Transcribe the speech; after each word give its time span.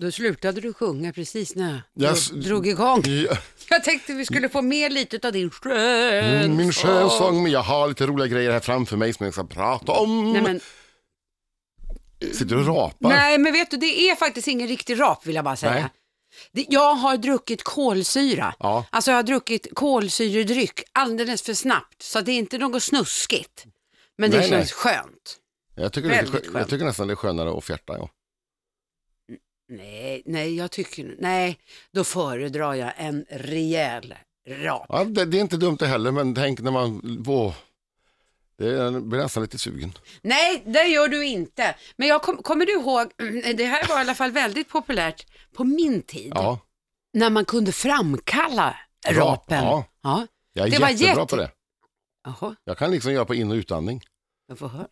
Då 0.00 0.10
slutade 0.10 0.60
du 0.60 0.72
sjunga 0.72 1.12
precis 1.12 1.54
när 1.54 1.70
jag 1.72 1.80
Jag 2.08 2.12
s- 2.16 2.30
drog 2.30 2.66
igång. 2.66 3.02
Ja, 3.06 3.36
Jag 3.70 3.84
tänkte 3.84 4.12
vi 4.14 4.24
skulle 4.26 4.48
få 4.48 4.62
med 4.62 4.92
lite 4.92 5.26
av 5.26 5.32
din 5.32 5.50
skön. 5.50 6.24
Mm, 6.44 6.56
min 6.56 6.72
skönsång, 6.72 7.42
men 7.42 7.52
jag 7.52 7.62
har 7.62 7.88
lite 7.88 8.06
roliga 8.06 8.26
grejer 8.26 8.50
här 8.52 8.60
framför 8.60 8.96
mig 8.96 9.12
som 9.12 9.24
jag 9.24 9.34
ska 9.34 9.44
prata 9.44 9.92
om. 9.92 10.32
Nej 10.32 10.42
men, 10.42 10.60
Sitter 12.32 12.46
du 12.46 12.56
och 12.60 12.66
rapar? 12.66 13.08
nej 13.08 13.38
men 13.38 13.52
vet 13.52 13.70
du, 13.70 13.76
det 13.76 14.10
är 14.10 14.16
faktiskt 14.16 14.48
ingen 14.48 14.68
riktig 14.68 15.00
rap 15.00 15.26
vill 15.26 15.34
jag 15.34 15.44
bara 15.44 15.56
säga. 15.56 15.72
Nej. 15.72 15.84
Det, 16.52 16.66
jag 16.68 16.94
har 16.94 17.16
druckit 17.16 17.62
kolsyra. 17.64 18.54
Ja. 18.58 18.86
Alltså 18.90 19.10
jag 19.10 19.18
har 19.18 19.22
druckit 19.22 19.66
kolsyredryck 19.74 20.82
alldeles 20.92 21.42
för 21.42 21.54
snabbt. 21.54 22.02
Så 22.02 22.20
det 22.20 22.32
är 22.32 22.38
inte 22.38 22.58
något 22.58 22.82
snuskigt. 22.82 23.64
Men 24.18 24.30
det 24.30 24.36
Nej, 24.38 24.48
känns 24.48 24.74
nej. 24.84 24.94
skönt. 24.94 25.36
Jag 25.74 25.92
tycker, 25.92 26.08
det 26.08 26.14
är, 26.14 26.22
Väldigt 26.22 26.34
skö- 26.34 26.44
skönt. 26.52 26.54
jag 26.58 26.68
tycker 26.68 26.84
nästan 26.84 27.06
det 27.08 27.12
är 27.14 27.16
skönare 27.16 27.58
att 27.58 27.64
fjärta. 27.64 27.92
Ja. 27.98 28.08
Nej, 29.68 30.22
nej, 30.26 30.56
jag 30.56 30.70
tycker, 30.70 31.16
nej, 31.18 31.58
då 31.92 32.04
föredrar 32.04 32.74
jag 32.74 32.92
en 32.96 33.24
rejäl 33.30 34.14
rap. 34.48 34.86
Ja, 34.88 35.04
det, 35.04 35.24
det 35.24 35.36
är 35.36 35.40
inte 35.40 35.56
dumt 35.56 35.76
det 35.80 35.86
heller, 35.86 36.12
men 36.12 36.34
tänk 36.34 36.60
när 36.60 36.70
man... 36.70 37.22
Åh, 37.26 37.54
det 38.58 39.00
blir 39.00 39.18
nästan 39.18 39.42
lite 39.42 39.58
sugen. 39.58 39.92
Nej, 40.22 40.62
det 40.66 40.82
gör 40.84 41.08
du 41.08 41.24
inte. 41.26 41.74
Men 41.96 42.08
jag 42.08 42.22
kom, 42.22 42.36
kommer 42.42 42.66
du 42.66 42.72
ihåg, 42.72 43.10
det 43.56 43.64
här 43.64 43.88
var 43.88 43.96
i 43.98 44.00
alla 44.00 44.14
fall 44.14 44.30
väldigt 44.30 44.68
populärt 44.68 45.26
på 45.54 45.64
min 45.64 46.02
tid, 46.02 46.32
Ja, 46.34 46.58
när 47.12 47.30
man 47.30 47.44
kunde 47.44 47.72
framkalla 47.72 48.76
rapen. 49.08 49.64
ja. 49.64 49.84
ja. 50.02 50.26
jag 50.52 50.66
är 50.66 50.70
Det 50.70 50.78
var 50.78 50.88
jättebra 50.88 51.10
jätte- 51.22 51.26
på 51.26 51.36
det. 51.36 51.50
Jaha, 52.24 52.56
Jag 52.64 52.78
kan 52.78 52.90
liksom 52.90 53.12
göra 53.12 53.24
på 53.24 53.34
in 53.34 53.50
och 53.50 53.54
utandning. 53.54 54.02
jag 54.48 54.58
får 54.58 54.68
höra. 54.68 54.88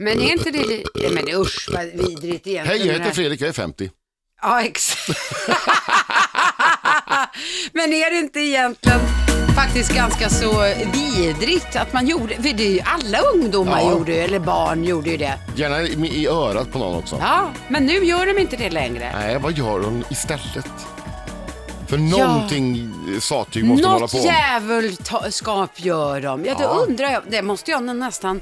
Men 0.00 0.20
är 0.22 0.32
inte 0.32 0.50
det 0.50 0.64
lite, 0.66 1.10
men 1.10 1.28
usch 1.40 1.68
vad 1.72 1.84
vidrigt 1.86 2.46
egentligen. 2.46 2.66
Hej, 2.66 2.86
jag 2.86 2.92
heter. 2.98 3.10
Fredrik, 3.10 3.40
jag 3.40 3.48
är 3.48 3.52
50. 3.52 3.90
Ja, 4.42 4.62
exakt. 4.62 5.08
Men 7.72 7.92
är 7.92 8.10
det 8.10 8.18
inte 8.18 8.40
egentligen 8.40 9.00
faktiskt 9.56 9.94
ganska 9.94 10.28
så 10.28 10.62
vidrigt 10.92 11.76
att 11.76 11.92
man 11.92 12.06
gjorde, 12.06 12.34
för 12.34 12.42
det 12.42 12.66
är 12.66 12.70
ju 12.70 12.80
alla 12.84 13.18
ungdomar 13.18 13.80
Ja. 13.80 13.90
gjorde 13.90 14.14
eller 14.14 14.38
barn 14.38 14.84
gjorde 14.84 15.10
ju 15.10 15.16
det. 15.16 15.38
Gärna 15.56 15.82
i, 15.82 16.22
i 16.22 16.26
örat 16.26 16.72
på 16.72 16.78
någon 16.78 16.98
också. 16.98 17.18
Ja, 17.20 17.50
men 17.68 17.86
nu 17.86 18.04
gör 18.04 18.26
de 18.26 18.38
inte 18.40 18.56
det 18.56 18.70
längre. 18.70 19.12
Nej, 19.14 19.38
vad 19.38 19.52
gör 19.58 19.80
hon 19.80 20.04
istället? 20.10 20.66
För 21.94 22.00
någonting 22.00 22.94
sattyg 23.20 23.64
måste 23.64 23.82
de 23.82 23.88
hålla 23.88 24.00
Något 24.00 24.12
på. 24.12 24.18
djävulskap 24.18 25.70
gör 25.80 26.20
de. 26.20 26.44
Ja, 26.44 26.54
det 26.54 26.62
Ja. 26.62 26.84
undrar 26.88 27.10
jag, 27.12 27.22
det 27.30 27.42
måste 27.42 27.70
jag 27.70 27.82
nästan, 27.96 28.40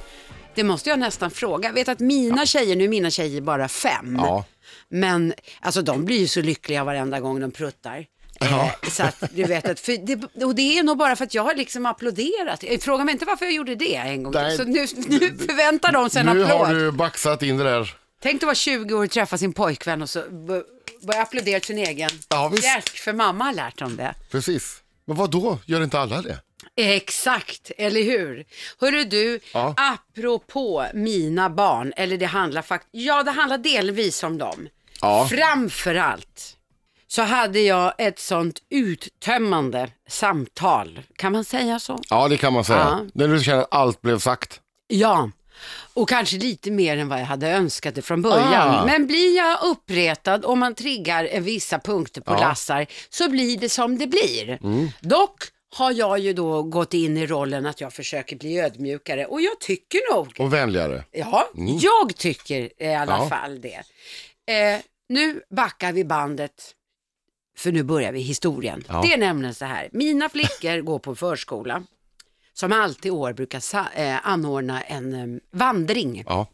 det 0.55 0.65
måste 0.65 0.91
jag 0.91 0.99
nästan 0.99 1.31
fråga. 1.31 1.69
Jag 1.69 1.75
vet 1.75 1.89
att 1.89 2.01
mina 2.01 2.47
tjejer, 2.47 2.77
nu 2.77 2.85
är 2.85 2.89
mina 2.89 3.11
tjejer 3.11 3.41
bara 3.41 3.69
fem, 3.69 4.17
Ja. 4.21 4.45
men 4.89 5.35
alltså 5.61 5.83
de 5.83 6.05
blir 6.05 6.19
ju 6.19 6.29
så 6.29 6.41
lyckliga 6.41 6.85
varenda 6.85 7.21
gång 7.21 7.41
de 7.41 7.51
pruttar. 7.51 8.07
Eh, 8.41 8.71
Så 8.91 9.03
att 9.03 9.23
du 9.35 9.45
vet 9.45 9.69
att, 9.69 9.89
det, 10.07 10.45
och 10.45 10.55
det 10.55 10.79
är 10.79 10.83
nog 10.83 10.99
bara 10.99 11.17
för 11.17 11.25
att 11.25 11.35
jag 11.35 11.43
har 11.43 11.55
liksom 11.55 11.87
applåderat. 11.87 12.65
Eh, 12.65 12.79
Fråga 12.79 13.05
mig 13.05 13.13
inte 13.13 13.25
varför 13.25 13.45
jag 13.45 13.55
gjorde 13.55 13.75
det 13.75 13.95
en 13.97 14.23
gång. 14.23 14.33
Nej. 14.35 14.57
Så 14.57 14.65
nu, 14.65 14.87
nu 15.09 15.19
förväntar 15.47 15.93
de 15.93 16.11
sig 16.11 16.21
en 16.21 16.27
Nu 16.37 16.45
applåd. 16.45 16.67
har 16.67 16.75
du 16.75 16.91
baxat 16.93 17.43
in 17.43 17.57
det 17.57 17.65
där. 17.65 17.95
Tänk 18.23 18.41
dig 18.41 18.47
vara 18.47 18.55
20 18.55 18.95
år 18.95 19.05
och 19.05 19.11
träffa 19.11 19.39
sin 19.39 19.53
pojkvän 19.53 20.03
och 20.03 20.11
så 20.11 20.23
börja 21.07 21.23
applådera 21.23 21.61
sin 21.61 21.79
egen 21.79 22.11
Ja, 22.29 22.49
visst. 22.49 22.63
fjärt, 22.63 22.89
för 22.89 23.13
mamma 23.13 23.45
har 23.45 23.53
lärt 23.53 23.79
dem 23.79 23.97
det. 23.97 24.15
Precis. 24.31 24.77
Men 25.05 25.17
vad 25.17 25.31
då? 25.31 25.59
Gör 25.67 25.83
inte 25.85 25.99
alla 25.99 26.23
det? 26.23 26.39
Exakt, 26.77 27.71
eller 27.79 28.03
hur? 28.03 28.45
Hörru 28.81 29.05
du, 29.05 29.41
Ja. 29.55 29.75
apropå 29.77 30.87
mina 30.95 31.51
barn, 31.51 31.93
eller 31.97 32.17
det 32.19 32.27
handlar 32.27 32.63
faktiskt, 32.63 32.91
ja 33.05 33.23
det 33.23 33.31
handlar 33.31 33.59
delvis 33.59 34.23
om 34.23 34.39
dem. 34.39 34.69
Ja. 35.01 35.29
Framför 35.31 35.95
allt 35.95 36.57
så 37.07 37.23
hade 37.23 37.61
jag 37.61 37.93
ett 37.99 38.19
sånt 38.19 38.59
uttömmande 38.71 39.89
samtal, 40.09 41.01
kan 41.17 41.33
man 41.33 41.45
säga 41.45 41.79
så? 41.81 42.01
Ja, 42.11 42.29
det 42.29 42.37
kan 42.37 42.53
man 42.53 42.65
säga. 42.65 42.79
Ja. 42.79 43.07
När 43.15 43.29
du 43.29 43.41
känner 43.41 43.63
att 43.63 43.75
allt 43.75 44.01
blev 44.03 44.19
sagt. 44.19 44.61
Ja, 44.89 45.31
och 45.95 46.09
kanske 46.09 46.37
lite 46.37 46.71
mer 46.71 46.97
än 46.97 47.09
vad 47.09 47.21
jag 47.21 47.25
hade 47.27 47.49
önskat 47.51 47.95
det 47.95 48.03
från 48.03 48.23
början. 48.23 48.75
Ah. 48.75 48.85
Men 48.87 49.07
blir 49.07 49.37
jag 49.37 49.63
uppretad 49.65 50.45
och 50.45 50.59
man 50.59 50.75
triggar 50.75 51.41
vissa 51.41 51.79
punkter 51.79 52.21
på 52.21 52.33
Ja. 52.33 52.41
lassar 52.41 52.87
så 53.11 53.29
blir 53.31 53.59
det 53.59 53.69
som 53.69 53.99
det 53.99 54.07
blir. 54.07 54.59
Dock 55.01 55.43
har 55.75 55.93
jag 55.93 56.19
ju 56.19 56.33
då 56.33 56.63
gått 56.63 56.95
in 56.95 57.17
i 57.17 57.27
rollen 57.27 57.67
att 57.67 57.81
jag 57.81 57.93
försöker 57.93 58.37
bli 58.37 58.61
ödmjukare 58.61 59.27
och 59.27 59.41
jag 59.41 59.59
tycker 59.61 60.15
nog, 60.15 60.35
Och 60.39 60.53
vänligare. 60.53 61.05
ja, 61.11 61.49
jag 61.81 62.17
tycker 62.17 62.83
i 62.83 62.95
alla 62.95 63.19
Ja. 63.19 63.29
fall 63.29 63.61
det. 63.61 63.83
Eh, 64.53 64.81
nu 65.09 65.41
backar 65.57 65.93
vi 65.93 66.05
bandet 66.05 66.75
för 67.59 67.73
nu 67.73 67.83
börjar 67.83 68.13
vi 68.13 68.21
historien. 68.21 68.85
Ja. 68.89 69.03
Det 69.03 69.13
är 69.13 69.19
nämligen 69.19 69.55
så 69.55 69.65
här, 69.65 69.89
mina 69.93 70.29
flickor 70.29 70.81
går 70.81 70.99
på 70.99 71.15
förskola 71.15 71.83
som 72.53 72.73
alltid 72.73 73.07
i 73.07 73.11
år 73.11 73.33
brukar 73.33 73.63
eh, 73.95 74.27
anordna 74.29 74.83
en 74.83 75.15
eh, 75.15 75.41
vandring, 75.53 76.25
Ja. 76.27 76.47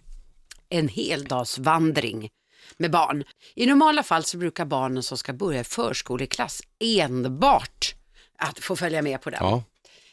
en 0.68 0.88
heldagsvandring 0.88 2.30
med 2.76 2.90
barn. 2.90 3.24
I 3.54 3.66
normala 3.66 4.02
fall 4.02 4.24
så 4.24 4.36
brukar 4.38 4.64
barnen 4.64 5.02
som 5.02 5.18
ska 5.18 5.32
börja 5.32 5.60
i 5.60 5.64
förskoleklass 5.64 6.60
enbart 6.80 7.94
att 8.38 8.58
få 8.58 8.76
följa 8.76 9.02
med 9.02 9.20
på 9.22 9.30
den. 9.30 9.38
ja. 9.42 9.62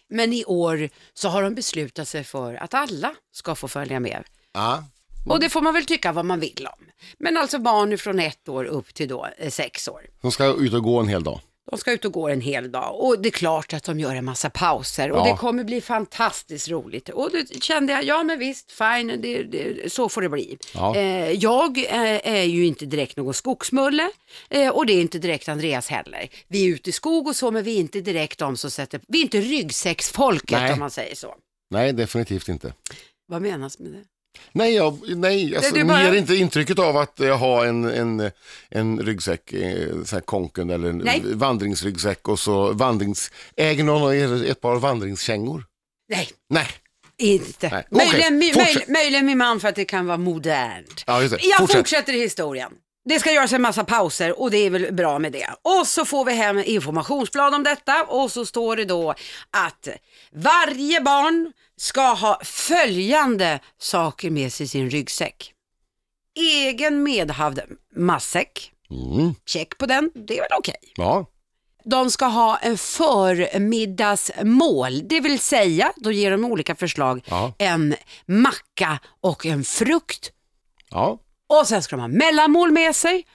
Men 0.07 0.33
i 0.33 0.45
år 0.45 0.89
så 1.13 1.29
har 1.29 1.43
de 1.43 1.55
beslutat 1.55 2.07
sig 2.07 2.23
för 2.23 2.53
att 2.53 2.73
alla 2.73 3.15
ska 3.33 3.55
få 3.55 3.67
följa 3.67 3.99
med. 3.99 4.23
ja. 4.53 4.83
Och 5.27 5.39
det 5.39 5.49
får 5.49 5.61
man 5.61 5.73
väl 5.73 5.85
tycka 5.85 6.11
vad 6.11 6.25
man 6.25 6.39
vill 6.39 6.67
om. 6.77 6.85
Men 7.17 7.37
alltså 7.37 7.59
barn 7.59 7.97
från 7.97 8.19
ett 8.19 8.49
år 8.49 8.65
upp 8.65 8.93
till 8.93 9.07
då 9.07 9.27
eh, 9.37 9.49
sex 9.51 9.87
år. 9.87 10.01
Som 10.21 10.31
ska 10.31 10.45
ut 10.45 10.73
och 10.73 10.83
gå 10.83 10.99
en 10.99 11.07
hel 11.07 11.23
dag. 11.23 11.39
De 11.71 11.79
ska 11.79 11.91
ut 11.91 12.05
och 12.05 12.11
gå 12.11 12.29
en 12.29 12.41
hel 12.41 12.71
dag 12.71 12.99
och 12.99 13.21
det 13.21 13.29
är 13.29 13.31
klart 13.31 13.73
att 13.73 13.83
de 13.83 13.99
gör 13.99 14.15
en 14.15 14.25
massa 14.25 14.49
pauser 14.49 15.11
och 15.11 15.19
Ja. 15.19 15.31
det 15.31 15.37
kommer 15.37 15.63
bli 15.63 15.81
fantastiskt 15.81 16.69
roligt. 16.69 17.09
Och 17.09 17.31
då 17.31 17.59
kände 17.61 17.93
jag, 17.93 18.03
ja 18.03 18.23
men 18.23 18.39
visst, 18.39 18.71
fine, 18.71 19.21
det, 19.21 19.43
det, 19.43 19.93
så 19.93 20.09
får 20.09 20.21
det 20.21 20.29
bli. 20.29 20.57
Ja. 20.73 20.95
Eh, 20.95 21.31
jag 21.31 21.77
eh, 21.77 22.27
är 22.35 22.43
ju 22.43 22.65
inte 22.65 22.85
direkt 22.85 23.17
någon 23.17 23.33
skogsmulle 23.33 24.09
eh, 24.49 24.69
och 24.69 24.85
det 24.85 24.93
är 24.93 25.01
inte 25.01 25.19
direkt 25.19 25.49
Andreas 25.49 25.87
heller. 25.87 26.27
Vi 26.47 26.65
är 26.65 26.73
ute 26.75 26.89
i 26.89 26.93
skog 26.93 27.27
och 27.27 27.35
så, 27.35 27.51
men 27.51 27.63
vi 27.63 27.75
är 27.75 27.79
inte 27.79 28.01
direkt 28.01 28.39
de 28.39 28.57
som 28.57 28.71
sätter, 28.71 29.01
vi 29.07 29.19
är 29.19 29.23
inte 29.23 29.41
ryggsäcksfolket 29.41 30.59
Nej. 30.59 30.73
om 30.73 30.79
man 30.79 30.91
säger 30.91 31.15
så. 31.15 31.35
Nej, 31.69 31.93
definitivt 31.93 32.47
inte. 32.49 32.73
Vad 33.27 33.41
menas 33.41 33.79
med 33.79 33.91
det? 33.91 34.03
Nej, 34.51 34.73
jag, 34.75 34.99
nej 35.17 35.55
alltså, 35.55 35.75
Det- 35.75 35.83
bara- 35.85 36.03
ger 36.03 36.13
inte 36.13 36.35
intrycket 36.35 36.79
av 36.79 36.97
att 36.97 37.13
jag 37.19 37.37
har 37.37 37.65
en, 37.65 37.85
en, 37.85 38.31
en 38.69 38.99
ryggsäck, 38.99 39.53
eh, 39.53 40.03
så 40.05 40.15
här 40.15 40.21
konken 40.21 40.69
eller 40.69 40.89
en 40.89 40.97
Nej. 40.97 41.21
vandringsryggsäck 41.25 42.27
och 42.27 42.39
så 42.39 42.73
vandrings... 42.73 43.31
Äger 43.55 43.83
någon 43.83 44.01
av 44.03 44.15
er 44.15 44.51
ett 44.51 44.61
par 44.61 44.75
vandringskängor? 44.75 45.63
Nej, 46.09 46.29
Nej. 46.49 46.67
inte. 47.17 47.69
Nej. 47.69 47.85
Möjligen, 47.91 48.37
möj, 48.37 48.85
möjligen 48.87 49.25
min 49.25 49.37
man 49.37 49.59
för 49.59 49.67
att 49.67 49.75
det 49.75 49.85
kan 49.85 50.05
vara 50.05 50.17
modernt. 50.17 51.03
Ja. 51.07 51.21
Jag 51.21 51.31
Fortsätt. 51.59 51.77
fortsätter 51.77 52.13
historien. 52.13 52.71
Det 53.09 53.19
ska 53.19 53.31
göras 53.31 53.53
en 53.53 53.61
massa 53.61 53.83
pauser 53.83 54.39
och 54.41 54.51
det 54.51 54.57
är 54.57 54.69
väl 54.69 54.93
bra 54.93 55.19
med 55.19 55.31
det. 55.31 55.47
Och 55.61 55.87
så 55.87 56.05
får 56.05 56.25
vi 56.25 56.33
hem 56.33 56.63
informationsblad 56.65 57.53
om 57.55 57.63
detta 57.63 58.03
och 58.03 58.31
så 58.31 58.45
står 58.45 58.75
det 58.75 58.85
då 58.85 59.11
att 59.51 59.87
varje 60.35 61.01
barn 61.01 61.51
ska 61.77 62.13
ha 62.13 62.39
följande 62.43 63.59
saker 63.77 64.29
med 64.29 64.53
sig 64.53 64.63
i 64.63 64.67
sin 64.67 64.89
ryggsäck. 64.89 65.51
Egen 66.39 67.03
medhavd 67.03 67.59
matsäck, 67.95 68.71
Mm. 68.89 69.33
check 69.45 69.77
på 69.77 69.85
den, 69.85 70.11
det 70.15 70.37
är 70.37 70.41
väl 70.41 70.49
okej. 70.59 70.75
Ja. 70.95 71.25
De 71.83 72.11
ska 72.11 72.25
ha 72.25 72.57
en 72.57 72.77
förmiddagsmål, 72.77 75.07
det 75.07 75.19
vill 75.19 75.39
säga, 75.39 75.93
då 75.95 76.11
ger 76.11 76.31
de 76.31 76.45
olika 76.45 76.75
förslag, 76.75 77.23
Ja. 77.27 77.53
en 77.57 77.95
macka 78.25 78.99
och 79.21 79.45
en 79.45 79.63
frukt 79.63 80.31
Ja. 80.89 81.19
och 81.47 81.67
sen 81.67 81.83
ska 81.83 81.95
de 81.95 82.01
ha 82.01 82.07
mellanmål 82.07 82.71
med 82.71 82.95
sig, 82.95 83.25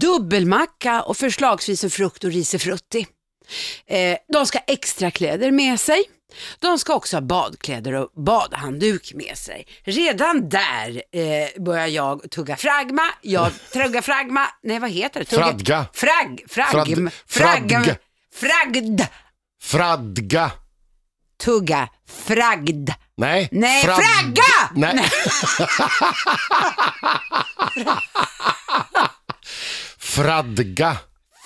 dubbelmacka 0.00 1.02
och 1.02 1.16
förslagsvis 1.16 1.84
en 1.84 1.90
frukt 1.90 2.24
och 2.24 2.30
risifrutti. 2.32 3.06
Eh, 3.86 4.18
de 4.32 4.46
ska 4.46 4.58
ha 4.58 4.64
extra 4.66 5.10
kläder 5.10 5.50
med 5.50 5.80
sig. 5.80 6.04
De 6.58 6.78
ska 6.78 6.94
också 6.94 7.16
ha 7.16 7.20
badkläder 7.20 7.92
och 7.94 8.10
badhandduk 8.24 9.12
med 9.14 9.38
sig. 9.38 9.66
Redan 9.84 10.48
där 10.48 11.02
eh, 11.12 11.62
börjar 11.62 11.86
jag 11.86 12.30
tugga 12.30 12.56
fragma. 12.56 13.02
Jag 13.22 13.50
tuggar 13.72 14.02
fragma. 14.02 14.46
Nej, 14.62 14.78
vad 14.78 14.90
heter 14.90 15.20
det? 15.20 15.26
Tugga, 15.26 15.44
Fradga. 15.44 15.86
Frag. 15.92 16.40
Frag. 16.48 16.68
Frad- 16.70 17.10
frag. 17.28 17.70
fradga. 17.70 17.96
Fragd. 18.34 19.00
Fradga. 19.62 20.50
Tugga. 21.44 21.88
Fragd. 22.26 22.90
Nej. 23.16 23.48
Nej, 23.52 23.84
Frad- 23.84 23.94
fragga! 24.02 24.70
Nej. 24.74 25.10
Fradga. 29.98 30.96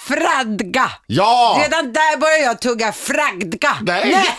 Fradga. 0.05 0.91
Ja! 1.07 1.61
Redan 1.65 1.93
där 1.93 2.17
börjar 2.17 2.39
jag 2.39 2.61
tugga 2.61 2.93
fragdga. 2.93 3.77
Nej. 3.83 4.27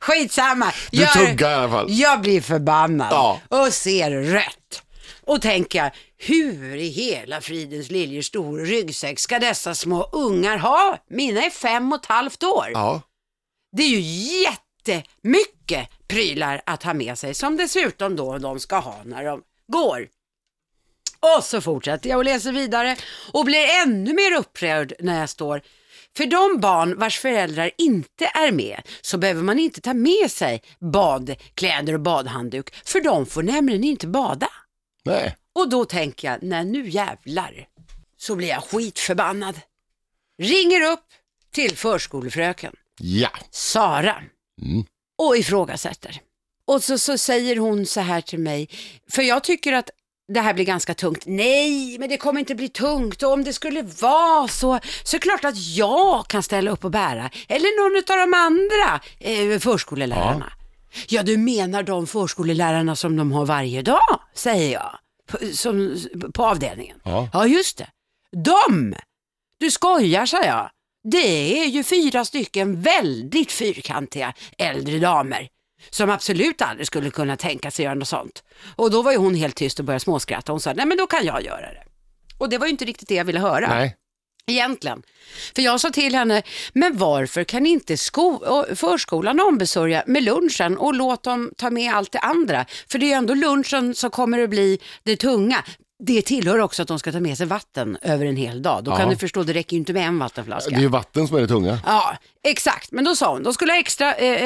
Skitsamma. 0.00 0.72
Du 0.90 1.06
tuggar 1.06 1.50
i 1.50 1.54
alla 1.54 1.68
fall. 1.68 1.86
Jag 1.90 2.20
blir 2.20 2.40
förbannad 2.40 3.08
Ja. 3.10 3.40
och 3.48 3.72
ser 3.72 4.10
rött. 4.10 4.82
Och 5.26 5.42
tänker, 5.42 5.92
hur 6.16 6.76
i 6.76 6.88
hela 6.88 7.40
fridens 7.40 7.90
liljor 7.90 8.22
stor 8.22 8.58
ryggsäck 8.58 9.18
ska 9.18 9.38
dessa 9.38 9.74
små 9.74 10.08
ungar 10.12 10.58
ha? 10.58 10.98
Mina 11.10 11.42
är 11.44 11.50
fem 11.50 11.92
och 11.92 11.98
ett 12.00 12.06
halvt 12.06 12.42
år. 12.42 12.66
Ja. 12.72 13.00
Det 13.76 13.82
är 13.82 13.88
ju 13.88 14.00
jättemycket 14.42 15.88
prylar 16.08 16.62
att 16.66 16.82
ha 16.82 16.94
med 16.94 17.18
sig 17.18 17.34
som 17.34 17.56
dessutom 17.56 18.16
då 18.16 18.38
de 18.38 18.60
ska 18.60 18.78
ha 18.78 18.96
när 19.04 19.24
de 19.24 19.42
går. 19.72 20.06
Och 21.36 21.44
så 21.44 21.60
fortsätter 21.60 22.10
jag 22.10 22.16
och 22.18 22.24
läser 22.24 22.52
vidare 22.52 22.96
och 23.32 23.44
blir 23.44 23.64
ännu 23.86 24.14
mer 24.14 24.36
upprörd 24.36 24.92
när 25.00 25.20
jag 25.20 25.28
står 25.30 25.62
för 26.16 26.26
de 26.26 26.60
barn 26.60 26.98
vars 26.98 27.18
föräldrar 27.18 27.70
inte 27.78 28.24
är 28.34 28.52
med 28.52 28.82
så 29.00 29.18
behöver 29.18 29.42
man 29.42 29.58
inte 29.58 29.80
ta 29.80 29.94
med 29.94 30.30
sig 30.30 30.62
badkläder 30.80 31.92
och 31.94 32.00
badhandduk 32.00 32.74
för 32.84 33.00
de 33.00 33.26
får 33.26 33.42
nämligen 33.42 33.84
inte 33.84 34.06
bada. 34.06 34.48
Nej. 35.04 35.36
Och 35.52 35.68
då 35.68 35.84
tänker 35.84 36.30
jag, 36.30 36.42
nej 36.42 36.64
nu 36.64 36.88
jävlar, 36.88 37.66
så 38.16 38.36
blir 38.36 38.48
jag 38.48 38.64
skitförbannad. 38.64 39.60
Ringer 40.42 40.92
upp 40.92 41.04
till 41.52 41.76
förskolefröken. 41.76 42.72
Ja. 43.00 43.30
Sara 43.50 44.22
Mm. 44.62 44.84
och 45.18 45.36
ifrågasätter. 45.36 46.20
Och 46.64 46.84
så, 46.84 46.98
så 46.98 47.18
säger 47.18 47.56
hon 47.56 47.86
så 47.86 48.00
här 48.00 48.20
till 48.20 48.38
mig, 48.38 48.68
för 49.10 49.22
jag 49.22 49.44
tycker 49.44 49.72
att 49.72 49.90
det 50.28 50.40
här 50.40 50.54
blir 50.54 50.64
ganska 50.64 50.94
tungt. 50.94 51.22
Nej, 51.26 51.98
men 51.98 52.08
det 52.08 52.16
kommer 52.16 52.40
inte 52.40 52.54
bli 52.54 52.68
tungt 52.68 53.22
och 53.22 53.32
om 53.32 53.44
det 53.44 53.52
skulle 53.52 53.82
vara 53.82 54.48
så, 54.48 54.80
så 55.04 55.16
är 55.16 55.18
det 55.20 55.22
klart 55.22 55.44
att 55.44 55.58
jag 55.58 56.26
kan 56.26 56.42
ställa 56.42 56.70
upp 56.70 56.84
och 56.84 56.90
bära. 56.90 57.30
Eller 57.48 57.82
någon 57.82 58.20
av 58.20 58.28
de 58.28 58.34
andra 58.36 59.00
eh, 59.18 59.58
förskolelärarna. 59.58 60.52
Ja. 61.08 61.22
du 61.22 61.36
menar 61.36 61.82
de 61.82 62.06
förskolelärarna 62.06 62.96
som 62.96 63.16
de 63.16 63.32
har 63.32 63.46
varje 63.46 63.82
dag, 63.82 64.20
säger 64.34 64.72
jag. 64.72 64.98
På, 65.26 65.38
som, 65.52 65.96
på 66.34 66.46
avdelningen. 66.46 67.00
Ja. 67.04 67.28
Ja, 67.32 67.46
just 67.46 67.78
det. 67.78 67.88
De! 68.44 68.94
Du 69.60 69.70
skojar, 69.70 70.26
sa 70.26 70.44
jag. 70.44 70.70
Det 71.04 71.62
är 71.62 71.66
ju 71.66 71.84
fyra 71.84 72.24
stycken 72.24 72.82
väldigt 72.82 73.52
fyrkantiga 73.52 74.34
äldre 74.58 74.98
damer 74.98 75.48
som 75.90 76.10
absolut 76.10 76.62
aldrig 76.62 76.86
skulle 76.86 77.10
kunna 77.10 77.36
tänka 77.36 77.70
sig 77.70 77.84
göra 77.84 77.94
något 77.94 78.08
sånt. 78.08 78.42
Och 78.76 78.90
då 78.90 79.02
var 79.02 79.12
ju 79.12 79.18
hon 79.18 79.34
helt 79.34 79.56
tyst 79.56 79.78
och 79.78 79.84
började 79.84 80.00
småskratta. 80.00 80.52
Hon 80.52 80.60
sa, 80.60 80.72
nej 80.72 80.86
men 80.86 80.98
då 80.98 81.06
kan 81.06 81.24
jag 81.24 81.42
göra 81.42 81.72
det. 81.72 81.82
Och 82.38 82.48
det 82.48 82.58
var 82.58 82.66
ju 82.66 82.70
inte 82.70 82.84
riktigt 82.84 83.08
det 83.08 83.14
jag 83.14 83.24
ville 83.24 83.40
höra 83.40 83.68
Nej. 83.68 83.96
egentligen. 84.46 85.02
För 85.54 85.62
jag 85.62 85.80
sa 85.80 85.90
till 85.90 86.14
henne, 86.14 86.42
men 86.72 86.96
varför 86.98 87.44
kan 87.44 87.66
inte 87.66 87.96
förskolan 88.74 89.40
ombesörja 89.40 90.04
med 90.06 90.22
lunchen 90.22 90.78
och 90.78 90.94
låt 90.94 91.22
dem 91.22 91.52
ta 91.56 91.70
med 91.70 91.94
allt 91.94 92.12
det 92.12 92.18
andra? 92.18 92.66
För 92.90 92.98
det 92.98 93.06
är 93.06 93.08
ju 93.08 93.14
ändå 93.14 93.34
lunchen 93.34 93.94
som 93.94 94.10
kommer 94.10 94.38
att 94.38 94.50
bli 94.50 94.78
det 95.02 95.16
tunga. 95.16 95.64
Det 96.00 96.22
tillhör 96.22 96.58
också 96.58 96.82
att 96.82 96.88
de 96.88 96.98
ska 96.98 97.12
ta 97.12 97.20
med 97.20 97.36
sig 97.38 97.46
vatten 97.46 97.98
över 98.02 98.26
en 98.26 98.36
hel 98.36 98.62
dag. 98.62 98.84
Då 98.84 98.90
kan 98.90 99.00
Ja. 99.00 99.10
du 99.10 99.16
förstå, 99.16 99.42
det 99.42 99.52
räcker 99.52 99.72
ju 99.74 99.78
inte 99.78 99.92
med 99.92 100.06
en 100.06 100.18
vattenflaska. 100.18 100.70
Det 100.70 100.76
är 100.76 100.80
ju 100.80 100.88
vatten 100.88 101.28
som 101.28 101.36
är 101.36 101.40
det 101.40 101.48
tunga. 101.48 101.78
Ja, 101.86 102.16
exakt. 102.44 102.92
Men 102.92 103.04
då 103.04 103.16
sa 103.16 103.32
hon, 103.32 103.42
de 103.42 103.52
skulle 103.54 103.72
ha 103.72 103.78
extra 103.78 104.14
eh, 104.14 104.42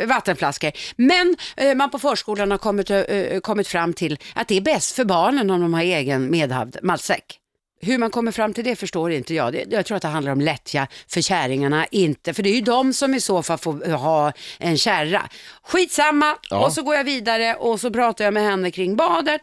eh, 0.00 0.06
vattenflaskor. 0.06 0.72
Men 0.96 1.36
eh, 1.56 1.74
man 1.74 1.90
på 1.90 1.98
förskolan 1.98 2.50
har 2.50 2.58
kommit, 2.58 2.90
eh, 2.90 3.04
kommit 3.42 3.68
fram 3.68 3.92
till 3.92 4.18
att 4.34 4.48
det 4.48 4.56
är 4.56 4.60
bäst 4.60 4.96
för 4.96 5.04
barnen 5.04 5.50
om 5.50 5.60
de 5.60 5.74
har 5.74 5.82
egen 5.82 6.30
medhavd 6.30 6.76
matsäck. 6.82 7.38
Hur 7.80 7.98
man 7.98 8.10
kommer 8.10 8.32
fram 8.32 8.54
till 8.54 8.64
det 8.64 8.76
förstår 8.76 9.12
inte 9.12 9.34
jag. 9.34 9.52
Det, 9.52 9.64
jag 9.70 9.86
tror 9.86 9.96
att 9.96 10.02
det 10.02 10.08
handlar 10.08 10.32
om 10.32 10.40
lättja 10.40 10.86
för 11.08 11.20
kärringarna, 11.20 11.86
inte. 11.86 12.34
För 12.34 12.42
det 12.42 12.50
är 12.50 12.54
ju 12.54 12.60
de 12.60 12.92
som 12.92 13.14
i 13.14 13.20
så 13.20 13.42
fall 13.42 13.58
får 13.58 13.90
ha 13.92 14.32
en 14.58 14.78
kärra. 14.78 15.28
Skitsamma. 15.62 16.36
Ja. 16.50 16.66
Och 16.66 16.72
så 16.72 16.82
går 16.82 16.94
jag 16.94 17.04
vidare 17.04 17.54
och 17.54 17.80
så 17.80 17.90
pratar 17.90 18.24
jag 18.24 18.34
med 18.34 18.42
henne 18.42 18.70
kring 18.70 18.96
badet. 18.96 19.40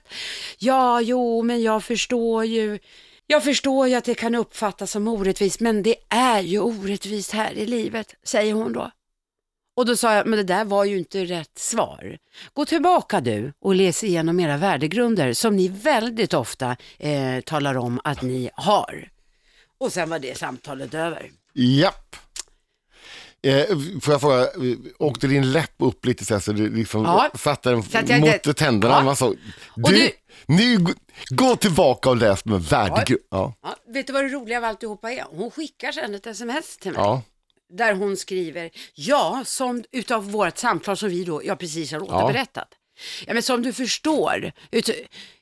Ja, 0.57 1.01
jo, 1.01 1.43
men 1.43 1.61
jag 1.61 1.83
förstår 1.83 2.45
ju. 2.45 2.79
Jag 3.27 3.43
förstår 3.43 3.87
ju 3.87 3.95
att 3.95 4.05
det 4.05 4.15
kan 4.15 4.35
uppfattas 4.35 4.91
som 4.91 5.07
orättvist, 5.07 5.59
men 5.59 5.83
det 5.83 5.95
är 6.09 6.39
ju 6.39 6.59
orättvist 6.59 7.31
här 7.31 7.53
i 7.53 7.65
livet, 7.65 8.15
säger 8.23 8.53
hon 8.53 8.73
då. 8.73 8.91
Och 9.75 9.85
då 9.85 9.95
sa 9.97 10.15
jag, 10.15 10.27
men 10.27 10.37
det 10.37 10.43
där 10.43 10.65
var 10.65 10.85
ju 10.85 10.97
inte 10.97 11.25
rätt 11.25 11.57
svar. 11.59 12.17
Gå 12.53 12.65
tillbaka 12.65 13.21
du 13.21 13.53
och 13.61 13.75
läs 13.75 14.03
igenom 14.03 14.39
era 14.39 14.57
värdegrunder 14.57 15.33
som 15.33 15.55
ni 15.55 15.67
väldigt 15.67 16.33
ofta 16.33 16.75
eh, 16.99 17.39
talar 17.45 17.77
om 17.77 18.01
att 18.03 18.21
ni 18.21 18.49
har. 18.53 19.09
Och 19.77 19.93
sen 19.93 20.09
var 20.09 20.19
det 20.19 20.37
samtalet 20.37 20.93
över. 20.93 21.31
Japp. 21.53 22.15
Eh, 23.45 23.65
får 24.01 24.13
jag 24.13 24.21
fråga, 24.21 24.41
eh, 24.41 24.77
åkte 24.99 25.27
din 25.27 25.51
läpp 25.51 25.73
upp 25.77 26.05
lite 26.05 26.25
så 26.25 26.33
här 26.33 26.41
så 26.41 26.51
du 26.51 26.69
liksom 26.75 27.03
Ja. 27.03 27.29
satte 27.39 27.69
den 27.69 27.83
jag 28.07 28.19
mot 28.19 28.33
inte- 28.33 28.53
tänderna? 28.53 29.15
Ja. 29.19 29.33
Du, 29.75 29.91
du- 29.95 30.11
nu, 30.45 30.77
gå- 30.77 30.93
gå 31.29 31.55
tillbaka 31.55 32.09
och 32.09 32.17
läs 32.17 32.45
med 32.45 32.61
värdegrund. 32.63 33.21
Ja. 33.29 33.53
Ja, 33.63 33.75
vet 33.93 34.07
du 34.07 34.13
vad 34.13 34.23
det 34.23 34.29
roliga 34.29 34.57
av 34.57 34.63
alltihopa 34.63 35.11
är? 35.11 35.23
Hon 35.29 35.51
skickar 35.51 35.91
sen 35.91 36.15
ett 36.15 36.27
sms 36.27 36.77
till 36.77 36.91
mig. 36.91 37.01
Ja. 37.01 37.21
Där 37.77 37.93
hon 37.93 38.17
skriver, 38.17 38.69
ja, 38.93 39.43
som 39.45 39.83
utav 39.91 40.31
vårt 40.31 40.57
samtal 40.57 40.97
som 40.97 41.09
vi 41.09 41.23
då, 41.23 41.41
jag 41.45 41.59
precis 41.59 41.91
har 41.91 41.99
återberättat. 42.03 42.67
Ja, 43.27 43.33
men 43.33 43.43
som 43.43 43.61
du 43.61 43.73
förstår, 43.73 44.51
ut, 44.71 44.89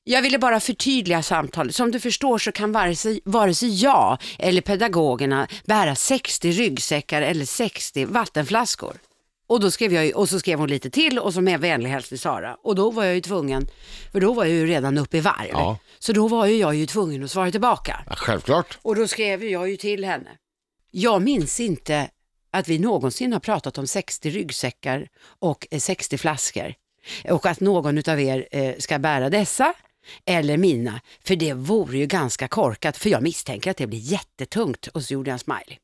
jag 0.04 0.22
ville 0.22 0.40
bara 0.40 0.60
förtydliga 0.60 1.24
samtalet. 1.24 1.76
Som 1.76 1.92
du 1.92 2.00
förstår 2.00 2.38
så 2.38 2.52
kan 2.52 2.72
vare 2.72 2.96
sig, 2.96 3.22
vare 3.26 3.56
sig 3.56 3.84
jag 3.84 4.18
eller 4.40 4.62
pedagogerna 4.62 5.48
bära 5.66 5.96
60 5.96 6.52
ryggsäckar 6.52 7.22
eller 7.22 7.46
60 7.46 8.06
vattenflaskor. 8.06 8.98
Och, 9.48 9.60
då 9.60 9.72
skrev 9.72 9.94
jag, 9.94 10.16
och 10.16 10.30
så 10.30 10.40
skrev 10.40 10.60
hon 10.60 10.70
lite 10.70 10.90
till 10.90 11.20
och 11.20 11.34
så 11.34 11.42
med 11.42 11.60
vänlig 11.60 11.90
hälsning 11.90 12.18
Sara. 12.18 12.58
Och 12.64 12.76
då 12.76 12.92
var 12.92 13.04
jag 13.04 13.16
ju 13.16 13.22
tvungen, 13.22 13.68
för 14.12 14.20
då 14.20 14.34
var 14.34 14.46
jag 14.46 14.54
ju 14.54 14.68
redan 14.68 14.98
uppe 14.98 15.18
i 15.18 15.22
varv. 15.22 15.50
Ja. 15.52 15.78
Så 16.00 16.14
då 16.14 16.28
var 16.28 16.46
ju 16.46 16.58
jag 16.58 16.76
ju 16.76 16.86
tvungen 16.86 17.24
att 17.24 17.32
svara 17.32 17.52
tillbaka. 17.52 18.04
ja, 18.10 18.16
självklart. 18.16 18.78
Och 18.82 18.96
då 18.96 19.08
skrev 19.08 19.44
jag 19.44 19.70
ju 19.70 19.78
till 19.78 20.06
henne. 20.06 20.30
Jag 20.92 21.22
minns 21.22 21.60
inte 21.60 22.10
att 22.52 22.68
vi 22.68 22.80
någonsin 22.80 23.34
har 23.34 23.40
pratat 23.40 23.78
om 23.78 23.88
60 23.88 24.30
ryggsäckar 24.30 25.08
och 25.24 25.68
eh, 25.72 25.80
60 25.80 26.18
flaskor. 26.18 26.74
Och 27.30 27.46
att 27.46 27.60
någon 27.60 27.98
utav 27.98 28.20
er 28.20 28.48
eh, 28.52 28.76
ska 28.78 29.00
bära 29.00 29.30
dessa 29.30 29.74
eller 30.26 30.58
mina. 30.58 31.02
För 31.24 31.36
det 31.36 31.54
vore 31.54 31.98
ju 31.98 32.06
ganska 32.06 32.48
korkat, 32.48 32.98
för 32.98 33.10
jag 33.10 33.24
misstänker 33.24 33.72
att 33.72 33.78
det 33.78 33.88
blir 33.88 34.00
jättetungt. 34.00 34.88
Och 34.88 35.04
så 35.04 35.14
gjorde 35.14 35.30
jag 35.30 35.34
en 35.34 35.40
smiley. 35.40 35.78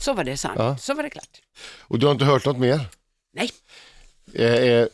Så 0.00 0.12
var 0.12 0.24
det 0.24 0.36
sant. 0.36 0.54
Ja. 0.58 0.76
Så 0.76 0.94
var 0.94 1.02
det 1.02 1.10
klart. 1.10 1.40
Och 1.80 1.98
du 1.98 2.06
har 2.06 2.12
inte 2.12 2.24
hört 2.24 2.44
något 2.44 2.58
mer? 2.58 2.80
Nej, 3.34 3.50
Eh, 4.34 4.54
eh, 4.54 4.86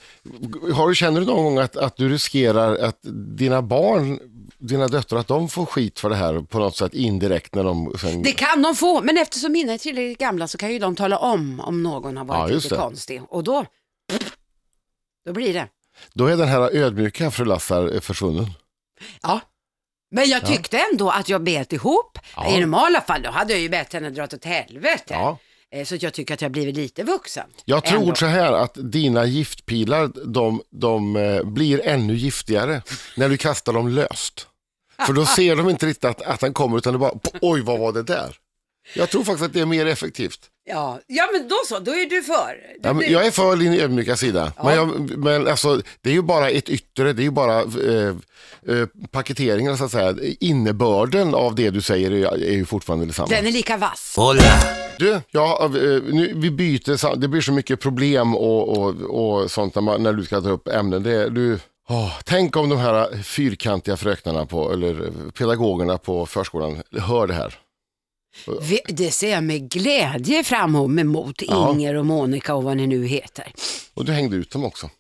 har 0.75 0.88
du, 0.88 0.94
känner 0.94 1.20
du 1.20 1.26
någon 1.26 1.44
gång 1.44 1.58
att, 1.58 1.76
att 1.76 1.96
du 1.96 2.08
riskerar 2.08 2.76
att 2.76 2.98
dina 3.36 3.62
barn, 3.62 4.19
dina 4.58 4.88
döttrar, 4.88 5.18
att 5.18 5.28
de 5.28 5.49
får 5.49 5.66
skit 5.66 5.99
för 5.99 6.11
det 6.11 6.16
här 6.16 6.40
på 6.40 6.58
något 6.58 6.76
sätt 6.76 6.94
indirekt 6.94 7.54
när 7.54 7.64
de 7.64 7.99
sen... 8.00 8.23
det 8.23 8.32
kan 8.32 8.62
de 8.62 8.75
få. 8.75 9.00
Men 9.02 9.18
eftersom 9.18 9.52
mina 9.52 9.73
är 9.73 9.78
tillräckligt 9.78 10.18
gamla 10.18 10.49
så 10.49 10.58
kan 10.58 10.73
ju 10.73 10.78
de 10.78 10.97
tala 10.97 11.18
om 11.18 11.61
om 11.61 11.82
någon 11.82 12.16
har 12.16 12.25
Ja, 12.25 12.28
varit 12.28 12.52
just 12.52 12.64
lite 12.64 12.75
det. 12.75 12.80
konstig. 12.80 13.23
Och 13.28 13.44
då, 13.44 13.64
då 15.26 15.32
blir 15.32 15.54
det. 15.54 15.68
Då 16.12 16.26
är 16.26 16.37
den 16.37 16.49
här 16.49 16.76
ödmjuka 16.76 17.30
fru 17.30 17.44
Lassar 17.44 17.94
eh, 17.94 18.00
försvunnen. 18.00 18.47
Ja. 19.23 19.40
Men 20.11 20.28
jag 20.28 20.47
tyckte 20.47 20.78
ändå 20.92 21.11
att 21.11 21.28
jag 21.28 21.42
bet 21.42 21.73
ihop. 21.73 22.18
Ja. 22.37 22.50
I 22.56 22.61
normala 22.61 23.00
fall 23.00 23.23
då 23.23 23.30
hade 23.30 23.52
jag 23.52 23.61
ju 23.62 23.68
bett 23.68 23.92
henne 23.92 24.11
dra 24.11 24.25
åt 24.25 24.44
helvete. 24.44 25.14
Ja. 25.14 25.38
Eh, 25.75 25.84
Så 25.84 25.96
jag 26.00 26.12
tycker 26.14 26.34
att 26.34 26.42
jag 26.42 26.50
blivit 26.52 26.76
lite 26.76 27.02
vuxen. 27.04 27.44
Jag 27.64 27.84
tror 27.84 28.00
Ändå. 28.02 28.14
så 28.14 28.26
här 28.26 28.52
att 28.52 28.72
dina 28.82 29.25
giftpilar, 29.26 30.10
de, 30.26 30.62
de 30.70 31.16
eh, 31.16 31.42
blir 31.44 31.80
ännu 31.87 32.14
giftigare 32.14 32.82
när 33.16 33.28
du 33.28 33.37
kastar 33.37 33.72
dem 33.72 33.88
löst. 33.88 34.46
För 35.06 35.12
då 35.12 35.26
ser 35.37 35.56
de 35.56 35.68
inte 35.70 35.87
riktigt 35.87 36.04
att, 36.04 36.22
att 36.22 36.40
den 36.40 36.52
kommer 36.52 36.78
utan 36.78 36.92
det 36.92 36.98
bara, 36.98 37.14
oj 37.40 37.60
vad 37.62 37.78
var 37.78 37.92
det 37.92 38.02
där? 38.02 38.37
Jag 38.95 39.11
tror 39.11 39.25
faktiskt 39.25 39.45
att 39.45 39.52
det 39.52 39.61
är 39.61 39.66
mer 39.66 39.87
effektivt. 39.87 40.40
Ja. 40.71 41.00
ja, 41.07 41.28
men 41.33 41.49
då 41.49 41.54
så, 41.66 41.78
då 41.78 41.90
är 41.90 42.11
du 42.11 42.23
för. 42.23 42.54
Du, 42.83 42.88
Ja, 42.88 42.92
men 42.92 43.12
jag 43.12 43.26
är 43.26 43.30
för 43.30 43.57
din 43.57 43.80
ödmjuka 43.80 44.16
sida. 44.16 44.52
Men, 44.64 44.75
jag, 44.75 45.18
men 45.18 45.49
alltså, 45.49 45.80
det 46.00 46.11
är 46.11 46.14
ju 46.14 46.23
bara 46.23 46.50
ett 46.50 46.68
yttre, 46.68 47.12
det 47.12 47.23
är 47.23 47.25
ju 47.25 47.30
bara 47.30 47.61
eh, 47.61 48.09
eh, 48.76 48.87
paketeringen 49.11 49.78
så 49.78 49.85
att 49.85 49.90
säga. 49.90 50.14
Innebörden 50.40 51.35
av 51.35 51.54
det 51.54 51.71
du 51.71 51.80
säger 51.80 52.11
är, 52.11 52.33
är 52.33 52.52
ju 52.52 52.64
fortfarande 52.64 53.07
detsamma. 53.07 53.28
Den 53.28 53.47
är 53.47 53.52
lika 53.52 53.76
vass. 53.76 54.12
Du, 54.99 55.21
ja, 55.30 55.64
eh, 55.64 55.71
nu, 56.12 56.33
vi 56.37 56.50
byter, 56.50 56.97
sam- 56.97 57.21
det 57.21 57.28
blir 57.28 57.40
så 57.40 57.52
mycket 57.52 57.80
problem 57.80 58.37
och, 58.37 58.78
och, 58.78 58.95
och 59.42 59.50
sånt 59.50 59.75
när, 59.75 59.83
man, 59.83 60.02
när 60.02 60.12
du 60.12 60.25
ska 60.25 60.40
ta 60.40 60.49
upp 60.50 60.68
ämnen. 60.68 61.02
Det, 61.02 61.28
du, 61.30 61.59
åh, 61.88 62.12
tänk 62.25 62.57
om 62.57 62.68
de 62.68 62.78
här 62.78 63.23
fyrkantiga 63.23 63.97
fröknarna 63.97 64.47
på, 64.47 64.73
eller 64.73 65.11
pedagogerna 65.30 65.99
på 65.99 66.26
förskolan 66.26 66.83
hör 66.99 67.26
det 67.26 67.35
här. 67.35 67.54
Det 68.88 69.11
ser 69.11 69.30
jag 69.33 69.42
med 69.45 69.71
glädje 69.71 70.45
fram 70.45 70.99
emot, 70.99 71.42
Ja. 71.49 71.71
Inger 71.73 71.95
och 71.95 72.07
Monica 72.07 72.54
och 72.54 72.62
vad 72.62 72.76
ni 72.76 72.87
nu 72.87 73.07
heter. 73.07 73.52
Och 73.95 74.04
du 74.04 74.12
hängde 74.12 74.37
ut 74.37 74.50
dem 74.50 74.64
också. 74.64 74.90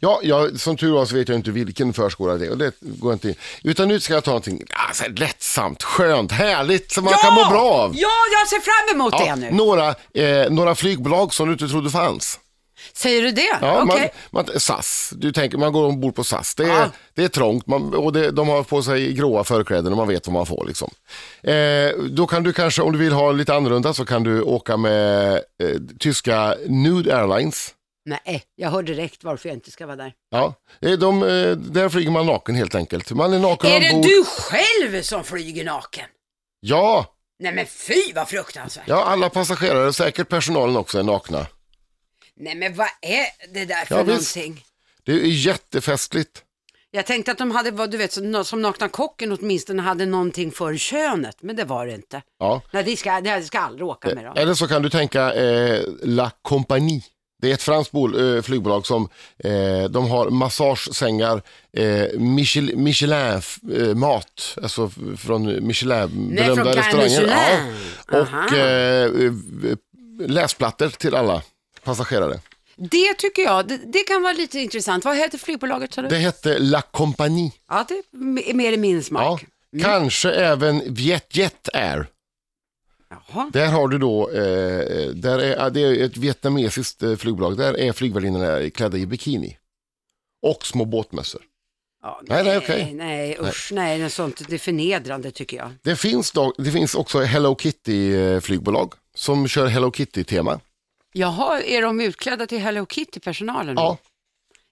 Ja, 0.00 0.20
jag, 0.22 0.60
som 0.60 0.76
tur 0.76 0.92
var 0.92 1.06
så 1.06 1.14
vet 1.14 1.28
jag 1.28 1.38
inte 1.38 1.50
vilken 1.50 1.92
förskola 1.92 2.34
det 2.34 2.46
är 2.46 2.50
och 2.50 2.58
det 2.58 2.72
går 2.80 3.12
inte 3.12 3.28
in. 3.28 3.34
Utan 3.62 3.88
nu 3.88 4.00
ska 4.00 4.14
jag 4.14 4.24
ta 4.24 4.30
någonting 4.30 4.62
alltså, 4.88 5.04
lättsamt, 5.16 5.82
skönt, 5.82 6.32
härligt 6.32 6.92
som 6.92 7.04
man 7.04 7.14
kan 7.22 7.34
må 7.34 7.48
bra 7.50 7.70
av. 7.72 7.92
Ja, 7.96 8.08
jag 8.40 8.48
ser 8.48 8.60
fram 8.60 8.96
emot 9.00 9.14
Ja, 9.18 9.34
det 9.34 9.36
nu. 9.36 9.50
några, 9.56 9.88
eh, 10.14 10.50
några 10.50 10.74
flygbolag 10.74 11.34
som 11.34 11.46
du 11.46 11.52
inte 11.52 11.68
trodde 11.68 11.90
fanns. 11.90 12.38
Säger 12.92 13.22
du 13.22 13.30
det? 13.30 13.58
Ja, 13.60 13.82
Okej. 13.82 14.12
man, 14.30 14.44
man, 14.46 14.60
SAS, 14.60 15.12
du 15.16 15.32
tänker 15.32 15.58
man 15.58 15.72
går 15.72 15.86
ombord 15.86 16.14
på 16.14 16.24
SAS. 16.24 16.54
Det 16.54 16.64
är, 16.64 16.68
Ja. 16.68 16.90
det 17.14 17.24
är 17.24 17.28
trångt 17.28 17.66
man, 17.66 17.94
och 17.94 18.12
det, 18.12 18.30
de 18.30 18.48
har 18.48 18.62
på 18.62 18.82
sig 18.82 19.12
gråa 19.12 19.44
förkläden 19.44 19.92
och 19.92 19.96
man 19.98 20.08
vet 20.08 20.26
vad 20.26 20.34
man 20.34 20.46
får. 20.46 20.64
Liksom. 20.66 20.90
Eh, 21.42 22.04
då 22.10 22.26
kan 22.26 22.42
du 22.42 22.52
kanske, 22.52 22.82
om 22.82 22.92
du 22.92 22.98
vill 22.98 23.12
ha 23.12 23.32
lite 23.32 23.54
annorlunda, 23.54 23.94
så 23.94 24.04
kan 24.04 24.22
du 24.22 24.42
åka 24.42 24.76
med 24.76 25.34
eh, 25.34 25.76
tyska 25.98 26.54
Nude 26.66 27.16
Airlines. 27.16 27.74
Nej, 28.04 28.42
jag 28.56 28.70
hör 28.70 28.82
direkt 28.82 29.24
varför 29.24 29.48
jag 29.48 29.56
inte 29.56 29.70
ska 29.70 29.86
vara 29.86 29.96
där. 29.96 30.12
Ja, 30.30 30.54
eh, 30.82 30.92
de, 30.92 31.22
eh, 31.22 31.50
där 31.56 31.88
flyger 31.88 32.10
man 32.10 32.26
naken 32.26 32.54
helt 32.54 32.74
enkelt. 32.74 33.10
Man 33.10 33.32
är 33.32 33.38
naken 33.38 33.70
Är 33.70 33.80
det 33.80 33.90
ombord. 33.90 34.04
du 34.10 34.24
själv 34.24 35.02
som 35.02 35.24
flyger 35.24 35.64
naken? 35.64 36.04
Ja, 36.60 37.06
Nej 37.40 37.52
men 37.54 37.66
fy 37.66 38.12
vad 38.14 38.28
fruktansvärt. 38.28 38.84
ja, 38.88 39.04
alla 39.04 39.28
passagerare, 39.30 39.92
säkert 39.92 40.28
personalen 40.28 40.76
också, 40.76 40.98
är 40.98 41.02
nakna. 41.02 41.46
Nej 42.40 42.54
men 42.54 42.74
vad 42.74 42.88
är 43.02 43.52
det 43.54 43.64
där 43.64 43.84
för 43.84 43.94
Ja, 43.96 44.02
visst. 44.02 44.36
någonting? 44.36 44.64
Det 45.04 45.12
är 45.12 45.16
jättefestligt. 45.26 46.42
Jag 46.90 47.06
tänkte 47.06 47.32
att 47.32 47.38
de 47.38 47.50
hade, 47.50 47.70
vad 47.70 47.90
du 47.90 47.96
vet, 47.96 48.12
som, 48.12 48.44
som 48.44 48.62
nakna 48.62 48.88
kocken 48.88 49.32
åtminstone 49.32 49.82
hade 49.82 50.06
någonting 50.06 50.52
för 50.52 50.76
könet, 50.76 51.36
men 51.40 51.56
det 51.56 51.64
var 51.64 51.86
det 51.86 51.94
inte. 51.94 52.22
Ja. 52.38 52.62
Nej, 52.70 52.84
det 52.84 52.96
ska, 52.96 53.20
det 53.20 53.42
ska 53.42 53.58
jag 53.58 53.64
aldrig 53.64 53.86
åka 53.86 54.14
med 54.14 54.24
dem. 54.24 54.34
Eller 54.36 54.54
så 54.54 54.68
kan 54.68 54.82
du 54.82 54.90
tänka 54.90 55.34
eh, 55.34 55.82
La 56.02 56.30
Compagnie. 56.42 57.02
Det 57.42 57.50
är 57.50 57.54
ett 57.54 57.62
franskt 57.62 57.92
bol, 57.92 58.36
eh, 58.36 58.42
flygbolag 58.42 58.86
som 58.86 59.08
eh, 59.44 59.84
de 59.90 60.10
har 60.10 60.30
massagesängar, 60.30 61.42
eh, 61.76 62.18
Michelin, 62.18 62.82
Michelin-mat, 62.84 64.58
alltså 64.62 64.90
f- 64.96 65.20
från 65.20 65.44
Nej, 65.46 65.60
Michelin-berömda 65.60 66.54
från 66.54 66.64
Guy 66.64 66.76
restauranger. 66.76 67.08
Michelin. 67.08 67.32
Ja. 68.12 68.18
Aha. 68.20 68.44
Och 68.46 68.52
eh, 68.52 69.04
eh, 69.04 69.32
läsplattor 70.28 70.88
till 70.88 71.14
alla 71.14 71.42
passagerare. 71.88 72.40
Det 72.76 73.14
tycker 73.14 73.42
jag, 73.42 73.68
det, 73.68 73.76
det 73.76 74.02
kan 74.02 74.22
vara 74.22 74.32
lite 74.32 74.58
intressant. 74.60 75.04
Vad 75.04 75.16
heter 75.16 75.38
flygbolaget 75.38 75.94
sa 75.94 76.02
du? 76.02 76.08
Det 76.08 76.16
hette 76.18 76.58
La 76.58 76.82
Compagnie. 76.82 77.52
Ja, 77.68 77.84
det 77.88 77.94
är 77.94 78.54
mer 78.54 78.72
i 78.72 78.76
min 78.76 78.96
Ja. 78.96 79.02
smak. 79.02 79.44
Kanske 79.82 80.30
även 80.30 80.94
Vietjet 80.94 81.68
Air. 81.74 82.06
Jaha. 83.10 83.50
Där 83.52 83.66
har 83.66 83.88
du 83.88 83.98
då, 83.98 84.30
eh, 84.30 85.08
där 85.14 85.38
är, 85.38 85.70
det 85.70 85.80
är 85.80 86.04
ett 86.04 86.16
vietnamesiskt 86.16 87.02
eh, 87.02 87.16
flygbolag, 87.16 87.56
där 87.56 87.78
är 87.78 87.92
flygvärdinnorna 87.92 88.70
klädda 88.70 88.96
i 88.98 89.06
bikini. 89.06 89.56
Och 90.42 90.66
små 90.66 90.84
båtmössor. 90.84 91.42
Ja, 92.02 92.20
Nej, 92.22 92.44
nej, 92.44 92.58
okej. 92.58 92.92
Nej, 92.94 93.36
usch, 93.40 93.70
nej, 93.72 93.98
nej, 93.98 94.10
sånt 94.10 94.42
det 94.48 94.54
är 94.54 94.58
förnedrande 94.58 95.30
tycker 95.30 95.56
jag. 95.56 95.70
Det 95.82 95.96
finns, 95.96 96.30
då, 96.32 96.52
det 96.58 96.70
finns 96.70 96.94
också 96.94 97.20
Hello 97.20 97.56
Kitty 97.56 98.14
eh, 98.14 98.42
som 99.14 99.48
kör 99.48 99.66
Hello 99.66 99.90
Kitty-tema. 99.92 100.60
Jaha, 101.18 101.60
är 101.62 101.82
de 101.82 102.00
utklädda 102.00 102.46
till 102.46 102.58
Hello 102.58 102.86
Kitty-personalen? 102.86 103.74
Ja. 103.76 103.96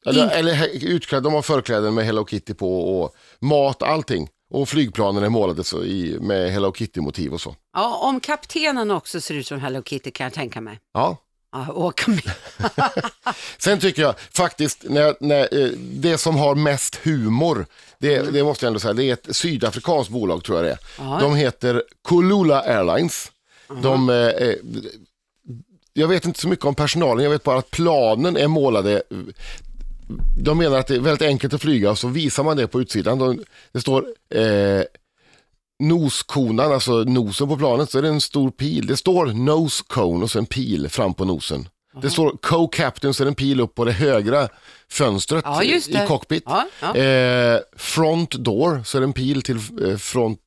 Eller, 0.06 0.30
eller 0.30 0.68
utklädda, 0.84 1.20
de 1.20 1.34
har 1.34 1.42
förkläden 1.42 1.94
med 1.94 2.04
Hello 2.04 2.26
Kitty 2.26 2.54
på 2.54 3.00
och 3.00 3.14
mat, 3.40 3.82
allting. 3.82 4.28
Och 4.50 4.68
flygplanen 4.68 5.24
är 5.24 5.28
målade 5.28 5.64
så 5.64 5.84
i, 5.84 6.18
med 6.20 6.52
Hello 6.52 6.72
Kitty-motiv 6.72 7.32
och 7.32 7.40
så. 7.40 7.54
ja, 7.72 7.96
om 7.96 8.20
kaptenen 8.20 8.90
också 8.90 9.20
ser 9.20 9.34
ut 9.34 9.46
som 9.46 9.60
Hello 9.60 9.82
Kitty 9.82 10.10
kan 10.10 10.24
jag 10.24 10.32
tänka 10.32 10.60
mig. 10.60 10.78
Ja. 10.94 11.16
Ja, 11.52 11.72
åka 11.72 12.10
med. 12.10 12.30
Sen 13.58 13.78
tycker 13.80 14.02
jag 14.02 14.14
faktiskt, 14.18 14.84
när, 14.88 15.16
när, 15.20 15.64
eh, 15.64 15.68
det 15.78 16.18
som 16.18 16.36
har 16.36 16.54
mest 16.54 16.96
humor, 16.96 17.66
det, 17.98 18.32
det 18.32 18.44
måste 18.44 18.64
jag 18.64 18.68
ändå 18.70 18.80
säga, 18.80 18.94
det 18.94 19.04
är 19.04 19.12
ett 19.12 19.36
sydafrikanskt 19.36 20.12
bolag 20.12 20.44
tror 20.44 20.58
jag 20.58 20.66
det 20.66 20.72
är. 20.72 20.78
Ja. 20.98 21.18
De 21.20 21.34
heter 21.34 21.82
Kulula 22.08 22.60
Airlines. 22.60 23.32
De, 23.82 24.10
eh, 24.10 24.16
eh, 24.16 24.54
jag 25.96 26.08
vet 26.08 26.24
inte 26.26 26.40
så 26.40 26.48
mycket 26.48 26.64
om 26.64 26.74
personalen, 26.74 27.24
jag 27.24 27.30
vet 27.30 27.42
bara 27.42 27.58
att 27.58 27.70
planen 27.70 28.36
är 28.36 28.48
målade 28.48 29.02
de 30.38 30.58
menar 30.58 30.78
att 30.78 30.86
det 30.86 30.94
är 30.94 31.00
väldigt 31.00 31.28
enkelt 31.28 31.54
att 31.54 31.60
flyga 31.60 31.90
och 31.90 31.98
så 31.98 32.08
visar 32.08 32.44
man 32.44 32.56
det 32.56 32.66
på 32.66 32.80
utsidan. 32.80 33.18
De, 33.18 33.44
det 33.72 33.80
står 33.80 34.06
eh, 34.34 34.82
noskonan, 35.78 36.72
alltså 36.72 36.92
nosen 36.92 37.48
på 37.48 37.56
planet, 37.56 37.90
så 37.90 37.98
är 37.98 38.02
det 38.02 38.08
en 38.08 38.20
stor 38.20 38.50
pil. 38.50 38.86
Det 38.86 38.96
står 38.96 39.26
nose 39.26 39.84
cone 39.86 40.24
och 40.24 40.30
så 40.30 40.38
en 40.38 40.46
pil 40.46 40.88
fram 40.88 41.14
på 41.14 41.24
nosen. 41.24 41.68
Det 42.02 42.10
står 42.10 42.30
co-captain 42.30 43.12
så 43.12 43.22
är 43.22 43.24
det 43.24 43.30
en 43.30 43.34
pil 43.34 43.60
upp 43.60 43.74
på 43.74 43.84
det 43.84 43.92
högra 43.92 44.48
fönstret 44.90 45.44
Ja, 45.46 45.58
det. 45.60 45.88
i 45.88 46.06
cockpit. 46.06 46.42
Ja, 46.46 46.66
ja. 46.80 46.96
Eh, 46.96 47.60
front 47.76 48.30
door 48.30 48.82
så 48.84 48.98
är 48.98 49.00
det 49.00 49.06
en 49.06 49.12
pil 49.12 49.42
till 49.42 49.56
eh, 49.56 49.96
front. 49.96 50.40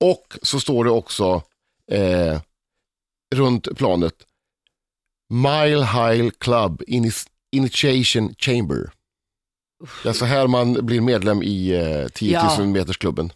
Och 0.00 0.38
så 0.42 0.60
står 0.60 0.84
det 0.84 0.90
också 0.90 1.42
eh, 1.90 2.40
runt 3.34 3.76
planet 3.76 4.14
Mile 5.32 5.84
High 5.84 6.30
Club 6.38 6.82
Ini- 6.86 7.26
Initiation 7.56 8.34
Chamber. 8.38 8.90
Det 10.02 10.08
är 10.08 10.12
så 10.12 10.24
här 10.24 10.46
man 10.46 10.86
blir 10.86 11.00
medlem 11.00 11.42
i 11.42 11.70
eh, 11.70 12.08
10 12.08 12.42
000 12.42 12.50
Ja. 12.58 12.64
metersklubben. 12.66 13.32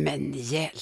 Men 0.00 0.32
hjälp. 0.34 0.72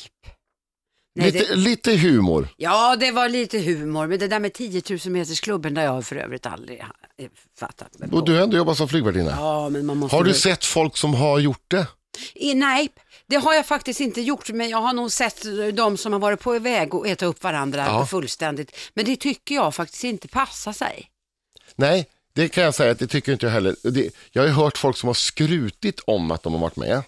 Nej, 1.16 1.32
Lite, 1.32 1.44
det, 1.49 1.56
lite 1.56 1.96
humor. 1.96 2.49
ja, 2.56 2.96
det 2.96 3.11
var 3.12 3.28
lite 3.28 3.58
humor, 3.58 4.06
men 4.06 4.18
det 4.18 4.28
där 4.28 4.40
med 4.40 4.52
10 4.52 4.82
000 4.90 4.99
metersklubben, 5.06 5.75
där 5.75 5.87
har 5.87 5.94
jag 5.94 6.04
för 6.06 6.16
övrigt 6.16 6.46
aldrig 6.46 6.80
eh, 6.80 7.28
fattat 7.58 7.99
mig 7.99 8.11
på. 8.11 8.16
Och 8.16 8.25
du 8.25 8.34
har 8.34 8.42
ändå 8.42 8.56
jobbat 8.56 8.76
som 8.76 8.88
flygvärdinna. 8.88 9.30
Ja, 9.30 9.68
men 9.68 9.87
man 9.87 9.96
måste 9.96 10.16
Har 10.16 10.25
du 10.25 10.34
sett 10.34 10.64
folk 10.64 10.96
som 10.96 11.14
har 11.14 11.38
gjort 11.38 11.64
det? 11.68 11.87
I, 12.35 12.54
nej, 12.54 12.88
det 13.26 13.37
har 13.37 13.54
jag 13.54 13.66
faktiskt 13.66 14.00
inte 14.00 14.21
gjort, 14.21 14.50
men 14.50 14.68
jag 14.68 14.78
har 14.78 14.92
nog 14.92 15.12
sett 15.12 15.44
de 15.75 15.97
som 15.97 16.12
har 16.12 16.21
varit 16.21 16.40
på 16.40 16.59
väg 16.59 16.94
att 16.94 17.06
äta 17.06 17.26
upp 17.26 17.42
varandra 17.42 17.85
Ja. 17.87 18.06
fullständigt. 18.06 18.76
Men 18.94 19.04
det 19.04 19.16
tycker 19.16 19.54
jag 19.54 19.75
faktiskt 19.75 20.04
inte 20.04 20.28
passar 20.28 20.73
sig. 20.73 21.11
Nej, 21.76 22.06
det 22.35 22.49
kan 22.49 22.64
jag 22.64 22.75
säga 22.75 22.90
att 22.90 22.99
det 22.99 23.06
tycker 23.06 23.33
inte 23.33 23.47
jag 23.47 23.52
heller. 23.52 23.76
Det, 23.83 24.11
jag 24.33 24.42
har 24.42 24.47
ju 24.47 24.54
hört 24.54 24.78
folk 24.78 24.97
som 24.97 25.06
har 25.06 25.14
skrutit 25.14 26.00
om 26.00 26.30
att 26.30 26.42
de 26.42 26.52
har 26.52 26.61
varit 26.61 26.76
med. 26.76 27.02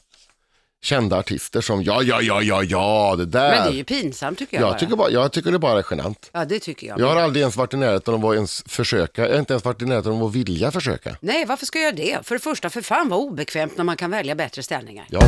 Kända 0.87 1.19
artister 1.19 1.61
som 1.61 1.83
ja, 1.83 2.03
ja, 2.03 2.23
ja, 2.23 2.43
ja, 2.43 2.63
ja, 2.63 3.15
det 3.19 3.27
där. 3.27 3.51
Men 3.51 3.65
det 3.65 3.77
är 3.77 3.79
ju 3.79 3.85
pinsamt 3.85 4.39
tycker 4.39 4.57
jag, 4.57 4.63
jag, 4.63 4.71
bara. 4.71 4.79
tycker 4.79 4.97
bara, 4.97 5.11
jag 5.11 5.33
tycker 5.33 5.53
det 5.53 5.59
bara 5.59 5.79
är 5.79 5.85
genant. 5.91 6.31
Ja, 6.33 6.45
det 6.45 6.59
tycker 6.59 6.87
jag. 6.87 7.01
Jag 7.01 7.07
har 7.07 7.17
aldrig 7.17 7.41
ens 7.41 7.57
varit 7.57 7.75
i 7.75 7.77
närheten 7.77 8.15
av 8.15 8.27
att 8.27 8.35
ens 8.35 8.65
försöka. 8.67 9.23
Jag 9.23 9.31
har 9.31 9.39
inte 9.39 9.53
ens 9.53 9.65
varit 9.65 9.83
i 9.83 9.85
närheten 9.85 10.13
av 10.13 10.25
att 10.25 10.35
vilja 10.35 10.71
försöka. 10.71 11.17
Nej, 11.21 11.45
varför 11.45 11.67
ska 11.67 11.79
jag 11.79 11.85
göra 11.85 12.19
det? 12.19 12.27
För 12.27 12.35
det 12.35 12.39
första, 12.39 12.71
för 12.71 12.83
fan 12.83 13.09
vad 13.09 13.19
obekvämt 13.19 13.77
när 13.77 13.85
man 13.85 13.97
kan 13.97 14.11
välja 14.11 14.35
bättre 14.35 14.63
ställningar. 14.63 15.07
Ja, 15.11 15.21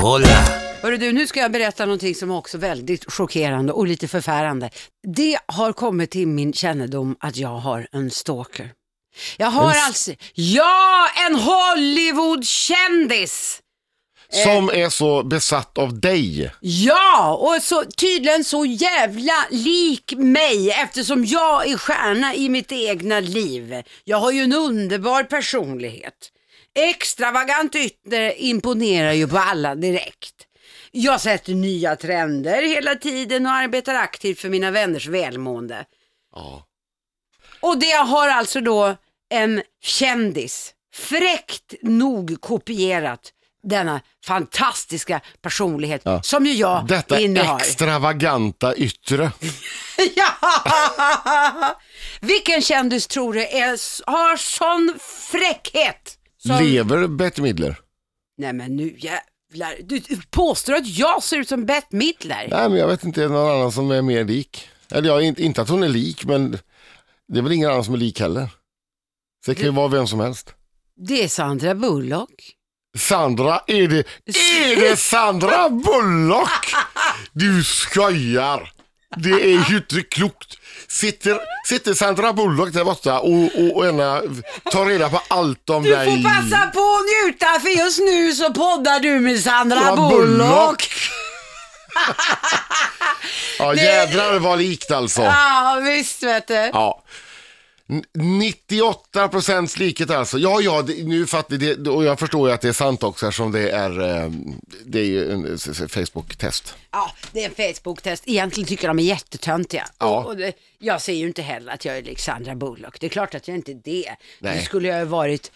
Hola. 0.00 0.44
Hörru 0.82 0.96
du, 0.96 1.12
nu 1.12 1.26
ska 1.26 1.40
jag 1.40 1.52
berätta 1.52 1.84
någonting 1.84 2.14
som 2.14 2.30
är 2.30 2.36
också 2.36 2.58
väldigt 2.58 3.12
chockerande 3.12 3.72
och 3.72 3.86
lite 3.86 4.08
förfärande. 4.08 4.70
Det 5.16 5.38
har 5.46 5.72
kommit 5.72 6.10
till 6.10 6.28
min 6.28 6.52
kännedom 6.52 7.16
att 7.20 7.36
jag 7.36 7.48
har 7.48 7.88
en 7.92 8.10
stalker. 8.10 8.72
Jag 9.36 9.46
har 9.46 9.70
En 9.70 9.76
alltså, 9.86 10.12
ja, 10.34 11.08
en 11.28 11.34
Hollywoodkändis! 11.34 13.62
som 14.32 14.68
är 14.68 14.88
så 14.88 15.22
besatt 15.22 15.78
av 15.78 16.00
dig. 16.00 16.52
Ja, 16.60 17.36
och 17.36 17.62
så, 17.62 17.84
tydligen 17.84 18.44
så 18.44 18.64
jävla 18.64 19.46
lik 19.50 20.14
mig 20.16 20.70
eftersom 20.70 21.24
jag 21.24 21.70
är 21.70 21.76
stjärna 21.76 22.34
i 22.34 22.48
mitt 22.48 22.72
egna 22.72 23.20
liv. 23.20 23.82
Jag 24.04 24.16
har 24.16 24.32
ju 24.32 24.42
en 24.42 24.52
underbar 24.52 25.22
personlighet. 25.22 26.32
Extravagant 26.74 27.74
yttre 27.74 28.34
imponerar 28.34 29.12
ju 29.12 29.28
på 29.28 29.38
alla 29.38 29.74
direkt. 29.74 30.34
Jag 30.90 31.20
sätter 31.20 31.54
nya 31.54 31.96
trender 31.96 32.62
hela 32.62 32.94
tiden 32.94 33.46
och 33.46 33.52
arbetar 33.52 33.94
aktivt 33.94 34.40
för 34.40 34.48
mina 34.48 34.70
vänners 34.70 35.06
välmående. 35.06 35.84
Ja. 36.34 36.66
Och 37.60 37.78
det 37.78 37.92
har 37.92 38.28
alltså 38.28 38.60
då 38.60 38.96
en 39.30 39.62
kändis 39.82 40.74
fräckt 40.94 41.74
nog 41.82 42.40
kopierat 42.40 43.32
denna 43.62 44.00
fantastiska 44.26 45.20
personlighet 45.42 46.02
som 46.22 46.46
ju 46.46 46.52
jag 46.52 46.86
Detta 46.86 47.20
innehar. 47.20 47.56
extravaganta 47.56 48.74
yttre. 48.74 49.32
ja! 50.16 51.76
Vilken 52.20 52.62
kändis 52.62 53.06
tror 53.06 53.32
du 53.32 53.46
är, 53.46 53.70
har 54.10 54.36
sån 54.36 54.98
fräckhet? 55.30 56.16
Som... 56.38 56.64
Lever 56.64 57.06
Bette 57.06 57.42
Midler? 57.42 57.78
Nej 58.38 58.52
men 58.52 58.76
nu 58.76 58.96
jävlar, 58.98 59.74
du 59.82 60.02
påstår 60.30 60.74
att 60.74 60.86
jag 60.86 61.22
ser 61.22 61.36
ut 61.36 61.48
som 61.48 61.66
Bette 61.66 61.96
Midler? 61.96 62.48
Nej, 62.50 62.68
men 62.68 62.78
jag 62.78 62.86
vet 62.86 63.04
inte, 63.04 63.28
någon 63.28 63.50
annan 63.50 63.72
som 63.72 63.90
är 63.90 64.02
mer 64.02 64.24
lik? 64.24 64.68
Eller 64.90 65.08
ja, 65.08 65.22
inte 65.22 65.62
att 65.62 65.68
hon 65.68 65.82
är 65.82 65.88
lik, 65.88 66.24
men 66.24 66.58
det 67.32 67.38
är 67.38 67.42
väl 67.42 67.52
ingen 67.52 67.70
annan 67.70 67.84
som 67.84 67.94
är 67.94 67.98
lik 67.98 68.20
heller. 68.20 68.48
Så 69.44 69.50
det 69.50 69.54
kan 69.54 69.64
ju 69.64 69.70
vara 69.72 69.88
vem 69.88 70.06
som 70.06 70.20
helst. 70.20 70.54
Det 71.06 71.24
är 71.24 71.28
Sandra 71.28 71.74
Bullock. 71.74 72.30
Sandra, 72.98 73.60
är 73.66 73.88
det, 73.88 73.98
är 74.38 74.80
det 74.80 74.96
Sandra 74.96 75.68
Bullock? 75.70 76.74
Du 77.32 77.64
skojar. 77.64 78.72
Det 79.16 79.30
är 79.30 79.70
ju 79.70 79.76
inte 79.76 80.02
klokt. 80.02 80.56
Sitter, 80.88 81.40
sitter 81.66 81.94
Sandra 81.94 82.32
Bullock 82.32 82.72
där 82.72 82.84
borta 82.84 83.18
och, 83.20 83.44
och, 83.44 83.76
och 83.76 83.86
ena, 83.86 84.22
tar 84.72 84.86
reda 84.86 85.08
på 85.10 85.22
allt 85.28 85.70
om 85.70 85.82
Du 85.82 85.90
dig. 85.90 86.06
får 86.22 86.28
passa 86.28 86.66
på 86.66 86.80
att 86.80 87.26
njuta 87.26 87.60
för 87.60 87.68
just 87.68 87.98
nu 88.00 88.32
så 88.32 88.52
poddar 88.52 89.00
du 89.00 89.20
med 89.20 89.40
Sandra 89.40 89.96
Bullock. 89.96 90.10
Bullock. 90.10 90.88
Ja, 93.60 93.74
jädrar 93.74 94.38
vad 94.38 94.58
likt 94.58 94.90
alltså. 94.90 95.22
Ja, 95.22 95.80
visst 95.84 96.22
vet 96.22 96.46
du. 96.48 96.54
Ja. 96.54 97.02
N- 97.88 98.04
98 98.14 99.28
procents 99.28 99.78
likhet 99.78 100.10
alltså. 100.10 100.38
Ja, 100.38 100.60
ja, 100.60 100.82
det, 100.82 101.04
nu 101.06 101.26
fattar 101.26 101.56
det, 101.56 101.88
och 101.90 102.04
jag 102.04 102.18
förstår 102.18 102.48
ju 102.48 102.54
att 102.54 102.60
det 102.60 102.68
är 102.68 102.72
sant 102.72 103.02
också 103.02 103.26
eftersom 103.26 103.52
det 103.52 103.70
är, 103.70 104.00
eh, 104.00 104.30
det 104.84 105.00
är 105.00 105.04
ju 105.04 105.32
en 105.32 105.58
Facebook-test. 105.88 106.74
Ja, 106.90 107.10
det 107.32 107.44
är 107.44 107.48
en 107.48 107.74
Facebook-test. 107.74 108.22
Egentligen 108.26 108.68
tycker 108.68 108.88
de 108.88 108.98
är 108.98 109.02
jättetöntiga. 109.02 109.86
Ja. 109.98 110.18
Och, 110.20 110.26
och 110.26 110.36
det, 110.36 110.52
jag 110.78 111.02
säger 111.02 111.20
ju 111.20 111.26
inte 111.26 111.42
heller 111.42 111.72
att 111.72 111.84
jag 111.84 111.96
är 111.96 112.02
Alexandra 112.02 112.54
Bullock. 112.54 113.00
Det 113.00 113.06
är 113.06 113.10
klart 113.10 113.34
att 113.34 113.48
jag 113.48 113.56
inte 113.56 113.72
är 113.72 113.80
det. 113.84 114.16
Nej. 114.38 114.56
Det 114.56 114.62
skulle 114.64 114.88
jag 114.88 114.96
ha 114.98 115.04
varit 115.04 115.52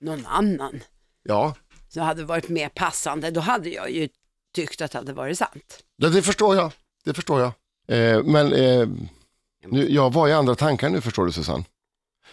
någon 0.00 0.26
annan 0.26 0.80
Ja, 1.24 1.54
som 1.88 2.02
hade 2.02 2.24
varit 2.24 2.48
mer 2.48 2.68
passande. 2.68 3.30
Då 3.30 3.40
hade 3.40 3.68
jag 3.70 3.90
ju 3.90 4.08
tyckt 4.54 4.80
att 4.80 4.90
det 4.90 4.98
hade 4.98 5.12
varit 5.12 5.38
sant. 5.38 5.78
det, 5.98 6.08
det 6.10 6.22
förstår 6.22 6.56
jag. 6.56 6.72
Det 7.04 7.14
förstår 7.14 7.40
jag. 7.40 7.52
Eh, 7.88 8.22
men 8.24 8.52
eh, 8.52 8.88
nu, 9.66 9.90
jag 9.90 10.12
var 10.12 10.28
i 10.28 10.32
andra 10.32 10.54
tankar 10.54 10.90
nu 10.90 11.00
förstår 11.00 11.26
du 11.26 11.32
Susanne. 11.32 11.64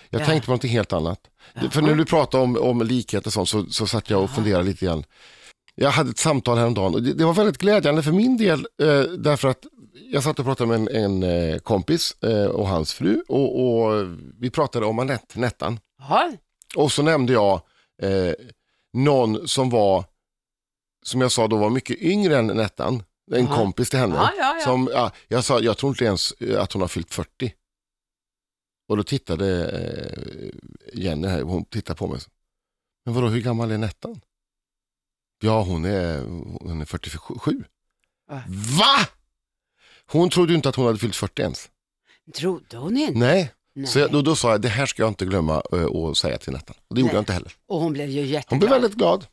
Jag 0.10 0.22
Ja. 0.22 0.26
tänkte 0.26 0.46
på 0.46 0.52
något 0.52 0.64
helt 0.64 0.94
annat. 0.94 1.20
Det- 1.62 1.70
För 1.70 1.82
när 1.82 1.96
du 1.96 2.06
pratade 2.06 2.44
om, 2.44 2.58
om 2.58 2.82
likhet 2.82 3.28
och 3.28 3.34
sånt 3.34 3.50
så, 3.50 3.66
så 3.66 3.88
satt 3.88 4.10
jag 4.10 4.24
och 4.24 4.30
funderade 4.30 4.64
lite 4.64 4.86
grann. 4.86 5.04
Jag 5.76 5.90
hade 5.92 6.10
ett 6.10 6.18
samtal 6.18 6.58
häromdagen 6.58 6.94
och 6.96 7.04
det, 7.04 7.14
det 7.14 7.26
var 7.26 7.34
väldigt 7.34 7.58
glädjande 7.58 8.04
för 8.04 8.12
min 8.12 8.38
del 8.38 8.60
eh, 8.82 9.02
därför 9.02 9.48
att 9.48 9.66
jag 10.12 10.24
satt 10.24 10.40
och 10.40 10.46
pratade 10.46 10.78
med 10.78 10.96
en, 10.96 11.22
en 11.24 11.50
eh, 11.54 11.58
kompis 11.60 12.16
eh, 12.24 12.46
och 12.46 12.68
hans 12.68 12.94
fru 12.94 13.24
och, 13.28 13.60
och 13.66 14.06
vi 14.40 14.50
pratade 14.50 14.86
om 14.86 15.00
Anette, 15.00 15.40
Nettan. 15.40 15.80
Ja, 16.10 16.32
Och 16.76 16.92
så 16.92 17.04
nämnde 17.04 17.34
jag 17.34 17.62
eh, 18.02 18.34
någon 18.94 19.48
som 19.48 19.70
var, 19.70 20.06
som 21.06 21.22
jag 21.22 21.32
sa 21.32 21.48
då 21.48 21.58
var 21.58 21.70
mycket 21.70 21.98
yngre 22.02 22.38
än 22.38 22.48
Nettan. 22.48 23.04
En 23.32 23.46
Ja. 23.46 23.56
kompis 23.56 23.90
till 23.90 24.00
henne. 24.00 24.16
Ja, 24.16 24.32
ja, 24.38 24.56
ja. 24.60 24.64
Som, 24.64 24.90
ja, 24.94 25.12
jag 25.28 25.44
sa, 25.44 25.60
jag 25.60 25.78
tror 25.78 25.92
inte 25.92 26.06
ens 26.06 26.32
eh, 26.32 26.62
att 26.62 26.74
hon 26.74 26.82
har 26.82 26.88
fyllt 26.90 27.14
40. 27.14 27.54
Och 28.88 28.98
då 28.98 29.04
tittade 29.04 29.70
eh, 29.72 30.50
Jenny 30.94 31.28
här, 31.28 31.42
hon 31.42 31.66
tittade 31.66 31.98
på 31.98 32.08
mig. 32.08 32.20
Men 33.06 33.14
vadå, 33.14 33.28
hur 33.28 33.42
gammal 33.42 33.72
är 33.72 33.78
Nettan? 33.78 34.22
Ja, 35.42 35.62
hon 35.64 35.86
är, 35.86 36.22
hon 36.62 36.82
är 36.82 36.86
47. 36.86 37.64
Ja. 38.30 38.42
Va? 38.80 39.08
Hon 40.06 40.30
trodde 40.30 40.52
ju 40.52 40.56
inte 40.56 40.70
att 40.70 40.76
hon 40.76 40.86
hade 40.86 40.98
fyllt 41.00 41.16
40 41.16 41.42
ens. 41.42 41.70
trodde 42.36 42.78
hon 42.78 42.98
inte. 42.98 43.20
Nej, 43.20 43.54
Nej. 43.74 43.88
så 43.88 44.00
jag, 44.00 44.12
då, 44.12 44.22
då 44.22 44.36
sa 44.36 44.52
jag, 44.52 44.62
det 44.62 44.70
här 44.70 44.86
ska 44.86 45.02
jag 45.04 45.10
inte 45.10 45.26
glömma 45.26 45.64
eh, 45.72 45.86
att 45.86 46.18
säga 46.18 46.38
till 46.38 46.54
Nettan. 46.54 46.76
Och 46.88 46.96
det 46.96 47.02
gjorde 47.02 47.14
Nej. 47.14 47.16
jag 47.16 47.22
inte 47.22 47.34
heller. 47.34 47.54
Och 47.68 47.80
hon 47.80 47.94
blev 47.94 48.10
ju 48.10 48.22
jätteglad. 48.22 48.46
Hon 48.50 48.60
blev 48.60 48.72
väldigt 48.72 48.94
glad. 48.98 49.26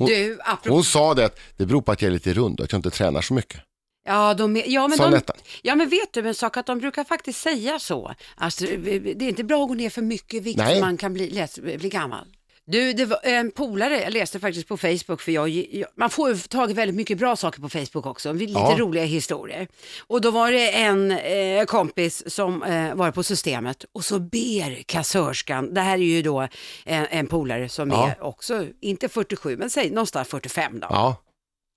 Hon- 0.00 0.08
Du, 0.08 0.38
apropå... 0.44 0.74
Hon 0.74 0.84
sa 0.84 1.14
det 1.14 1.24
att 1.24 1.38
det 1.56 1.66
beror 1.66 1.82
på 1.82 1.92
att 1.92 2.02
jag 2.02 2.06
är 2.08 2.12
lite 2.12 2.32
rund 2.32 2.60
och 2.60 2.64
att 2.64 2.72
jag 2.72 2.78
inte 2.78 2.90
tränar 2.90 3.22
så 3.22 3.34
mycket. 3.34 3.60
Ja, 4.06 4.34
de, 4.34 4.62
ja, 4.66 4.88
men 4.88 4.98
de, 4.98 5.20
ja, 5.62 5.74
men 5.74 5.88
vet 5.88 6.12
du 6.12 6.28
en 6.28 6.34
sak 6.34 6.56
att 6.56 6.66
de 6.66 6.78
brukar 6.78 7.04
faktiskt 7.04 7.40
säga 7.40 7.78
så. 7.78 8.14
Alltså, 8.36 8.64
det 8.64 9.06
är 9.06 9.22
inte 9.22 9.44
bra 9.44 9.62
att 9.62 9.68
gå 9.68 9.74
ner 9.74 9.90
för 9.90 10.02
mycket 10.02 10.42
vikt 10.42 10.58
Nej. 10.58 10.80
man 10.80 10.96
kan 10.96 11.12
bli, 11.12 11.30
läs, 11.30 11.58
bli 11.58 11.88
gammal. 11.88 12.26
Du, 12.70 12.92
det 12.92 13.04
var 13.04 13.18
en 13.22 13.50
polare, 13.50 14.00
jag 14.02 14.12
läste 14.12 14.40
faktiskt 14.40 14.68
på 14.68 14.76
Facebook, 14.76 15.20
för 15.20 15.32
jag, 15.32 15.48
jag, 15.48 15.88
man 15.96 16.10
får 16.10 16.30
ju 16.30 16.36
tag 16.36 16.70
i 16.70 16.74
väldigt 16.74 16.96
mycket 16.96 17.18
bra 17.18 17.36
saker 17.36 17.60
på 17.60 17.68
Facebook 17.68 18.06
också, 18.06 18.32
lite 18.32 18.52
Ja. 18.52 18.74
roliga 18.78 19.04
historier. 19.04 19.68
Och 20.06 20.20
då 20.20 20.30
var 20.30 20.52
det 20.52 20.70
en 20.70 21.10
eh, 21.10 21.64
kompis 21.64 22.34
som 22.34 22.62
eh, 22.62 22.94
var 22.94 23.10
på 23.10 23.22
systemet 23.22 23.84
och 23.92 24.04
så 24.04 24.18
ber 24.18 24.82
kassörskan, 24.82 25.74
det 25.74 25.80
här 25.80 25.94
är 25.94 26.02
ju 26.02 26.22
då 26.22 26.48
en, 26.84 27.06
en 27.10 27.26
polare 27.26 27.68
som 27.68 27.90
Ja. 27.90 28.08
är 28.08 28.24
också, 28.24 28.66
inte 28.80 29.08
47, 29.08 29.56
men 29.56 29.70
säg 29.70 29.90
någonstans 29.90 30.28
45 30.28 30.80
då. 30.80 30.86
Ja, 30.90 31.16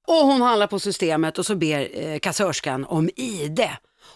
Och 0.08 0.16
hon 0.28 0.42
handlar 0.42 0.68
på 0.68 0.80
systemet 0.80 1.38
och 1.40 1.46
så 1.46 1.56
ber 1.56 1.90
eh, 2.08 2.20
kassörskan 2.20 2.86
om 2.86 3.10
ID. 3.16 3.62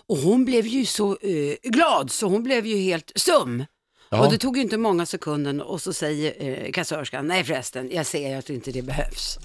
Och 0.07 0.17
hon 0.17 0.46
blev 0.46 0.67
ju 0.67 0.86
så 0.86 1.12
eh, 1.12 1.55
glad 1.72 2.12
så 2.12 2.27
hon 2.27 2.43
blev 2.43 2.65
ju 2.65 2.77
helt 2.77 3.12
stum. 3.15 3.65
Ja. 4.09 4.25
Och 4.25 4.31
det 4.31 4.37
tog 4.37 4.57
ju 4.57 4.63
inte 4.63 4.77
många 4.77 5.05
sekunder 5.05 5.61
och 5.67 5.81
så 5.81 5.93
säger 5.93 6.33
eh, 6.65 6.71
kassörskan, 6.71 7.27
nej 7.27 7.43
förresten, 7.43 7.89
jag 7.91 8.05
ser 8.05 8.37
att 8.37 8.49
inte 8.49 8.71
det 8.71 8.81
behövs. 8.81 9.37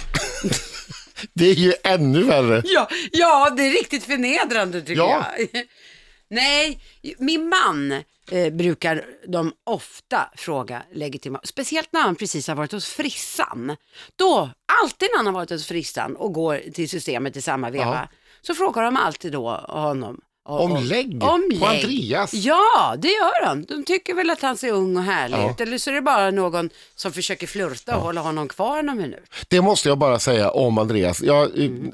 det 1.35 1.44
är 1.46 1.55
ju 1.55 1.72
ännu 1.85 2.22
värre. 2.22 2.62
Ja, 2.64 2.88
ja 3.12 3.51
det 3.57 3.62
är 3.62 3.70
riktigt 3.70 4.05
förnedrande 4.05 4.81
tycker 4.81 4.94
Ja. 5.03 5.27
jag. 5.38 5.48
nej, 6.31 6.81
min 7.18 7.48
man 7.48 7.92
eh, 8.31 8.53
brukar 8.53 9.05
de 9.29 9.53
ofta 9.64 10.31
fråga 10.37 10.83
legitimation, 10.92 11.46
speciellt 11.46 11.88
när 11.92 12.01
han 12.03 12.16
precis 12.16 12.48
har 12.48 12.55
varit 12.55 12.72
hos 12.72 12.87
frissan. 12.87 13.77
Då, 14.16 14.51
alltid 14.83 15.09
när 15.12 15.16
han 15.16 15.27
har 15.27 15.33
varit 15.33 15.51
hos 15.51 15.66
frissan 15.66 16.16
och 16.16 16.33
går 16.33 16.61
till 16.75 16.88
systemet 16.88 17.37
i 17.37 17.42
samma 17.42 17.70
veva, 17.70 17.85
Ja. 17.85 18.09
så 18.42 18.55
frågar 18.55 18.83
de 18.83 18.96
alltid 18.96 19.33
då 19.33 19.51
honom. 19.68 20.20
Om 20.44 20.85
lägg? 20.85 21.22
Om 21.22 21.50
På. 21.61 21.66
Andreas? 21.66 22.35
Ja, 22.35 22.94
det 22.98 23.09
gör 23.09 23.46
de. 23.46 23.64
De 23.64 23.85
tycker 23.85 24.14
väl 24.14 24.31
att 24.31 24.42
han 24.42 24.57
ser 24.57 24.72
ung 24.72 24.96
och 24.96 25.02
härlig 25.02 25.37
Ja. 25.37 25.50
ut. 25.50 25.61
Eller 25.61 25.78
så 25.78 25.90
är 25.90 25.94
det 25.94 26.00
bara 26.02 26.31
någon 26.31 26.70
som 26.94 27.12
försöker 27.12 27.46
flirta 27.46 27.96
och 27.96 28.02
hålla 28.02 28.20
honom 28.20 28.48
kvar 28.48 28.83
någon 28.83 28.96
minut. 28.96 29.24
Det 29.48 29.61
måste 29.61 29.88
jag 29.88 29.98
bara 29.98 30.18
säga 30.18 30.50
om 30.50 30.78
Andreas. 30.78 31.20
Jag, 31.22 31.59
eh, 31.59 31.64
Mm. 31.66 31.92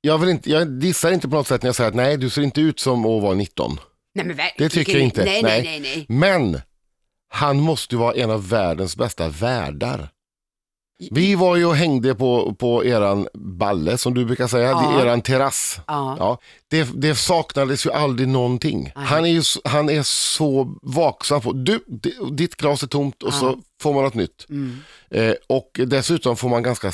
jag, 0.00 0.18
vill 0.18 0.28
inte, 0.28 0.50
jag 0.50 0.68
dissar 0.68 1.12
inte 1.12 1.28
på 1.28 1.34
något 1.36 1.46
sätt 1.46 1.62
när 1.62 1.68
jag 1.68 1.74
säger 1.76 1.88
att 1.90 1.96
nej, 1.96 2.16
du 2.16 2.30
ser 2.30 2.42
inte 2.42 2.60
ut 2.60 2.80
som 2.80 3.06
att 3.06 3.22
vara 3.22 3.34
19. 3.34 3.80
Nej, 4.14 4.26
men 4.26 4.36
ver- 4.36 4.50
Det 4.58 4.68
tycker 4.68 4.92
jag 4.92 5.02
inte. 5.02 5.24
Nej, 5.24 5.42
nej, 5.42 5.62
nej, 5.64 5.80
nej. 5.80 6.06
Men 6.08 6.60
han 7.28 7.60
måste 7.60 7.96
vara 7.96 8.14
en 8.14 8.30
av 8.30 8.48
världens 8.48 8.96
bästa 8.96 9.28
värdar. 9.28 10.08
Vi 11.10 11.34
var 11.34 11.56
ju 11.56 11.64
och 11.64 11.76
hängde 11.76 12.14
på, 12.14 12.54
på 12.54 12.84
eran 12.84 13.28
balle, 13.34 13.98
som 13.98 14.14
du 14.14 14.24
brukar 14.24 14.46
säga, 14.46 14.70
Ja. 14.70 15.00
eran 15.02 15.20
terrass. 15.22 15.80
Ja. 15.86 16.16
Ja, 16.18 16.38
det, 16.70 16.88
det 16.94 17.14
saknades 17.14 17.86
ju 17.86 17.92
aldrig 17.92 18.28
någonting. 18.28 18.92
Han 18.94 19.24
är 19.24 19.28
ju 19.30 19.42
han 19.64 19.90
är 19.90 20.02
så 20.02 20.74
vaksam 20.82 21.40
på, 21.40 21.52
du, 21.52 21.84
di- 21.86 22.14
ditt 22.32 22.56
glas 22.56 22.82
är 22.82 22.86
tomt 22.86 23.22
och 23.22 23.34
så 23.34 23.58
får 23.82 23.94
man 23.94 24.04
något 24.04 24.14
nytt. 24.14 24.46
Mm. 24.50 24.76
Eh, 25.10 25.34
och 25.46 25.80
dessutom 25.86 26.36
får 26.36 26.48
man 26.48 26.62
ganska 26.62 26.92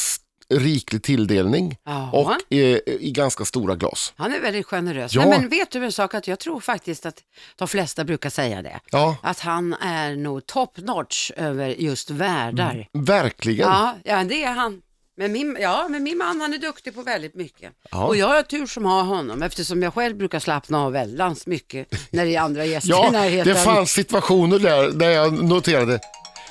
riklig 0.59 1.03
tilldelning 1.03 1.77
Ja. 1.85 2.11
och 2.13 2.31
eh, 2.57 2.79
i 2.87 3.11
ganska 3.15 3.45
stora 3.45 3.75
glas. 3.75 4.13
Han 4.17 4.33
är 4.33 4.41
väldigt 4.41 4.67
generös. 4.67 5.15
Ja. 5.15 5.21
Nej, 5.27 5.39
men 5.41 5.49
vet 5.49 5.71
du 5.71 5.85
en 5.85 5.93
sak? 5.93 6.15
Att 6.15 6.29
jag 6.29 6.39
tror 6.39 6.61
faktiskt 6.61 7.07
att 7.07 7.19
de 7.57 7.69
flesta 7.69 8.05
brukar 8.05 8.31
säga 8.31 8.63
det. 8.63 8.81
Ja, 8.91 9.17
Att 9.23 9.41
han 9.41 9.75
är 9.75 10.17
nog 10.17 10.47
top 10.47 10.79
notch 10.79 11.31
över 11.37 11.69
just 11.69 12.11
värdar. 12.11 12.89
verkligen. 12.93 13.69
Ja, 13.69 13.95
ja, 14.05 14.25
det 14.25 14.45
är 14.45 14.53
han. 14.53 14.81
Men 15.17 15.33
min, 15.33 15.57
ja, 15.61 15.87
men 15.91 16.03
min 16.03 16.19
man 16.19 16.41
han 16.41 16.55
är 16.55 16.59
duktig 16.59 16.95
på 16.95 17.03
väldigt 17.03 17.35
mycket. 17.35 17.73
Ja. 17.91 18.05
Och 18.05 18.17
jag 18.17 18.27
har 18.29 18.43
tur 18.43 18.67
som 18.67 18.85
har 18.85 19.03
honom 19.03 19.43
eftersom 19.43 19.83
jag 19.83 19.95
själv 19.95 20.17
brukar 20.17 20.39
slappna 20.41 20.81
av 20.85 20.93
väldans 20.93 21.47
mycket 21.47 21.95
när 22.11 22.25
det 22.25 22.37
är 22.37 22.41
andra 22.41 22.65
gäster 22.67 22.89
i 22.89 22.91
Ja, 22.91 23.11
närheten. 23.13 23.55
det 23.55 23.61
fanns 23.61 23.91
situationer 23.93 24.59
där, 24.59 24.89
där 24.91 25.11
jag 25.11 25.33
noterade, 25.45 26.01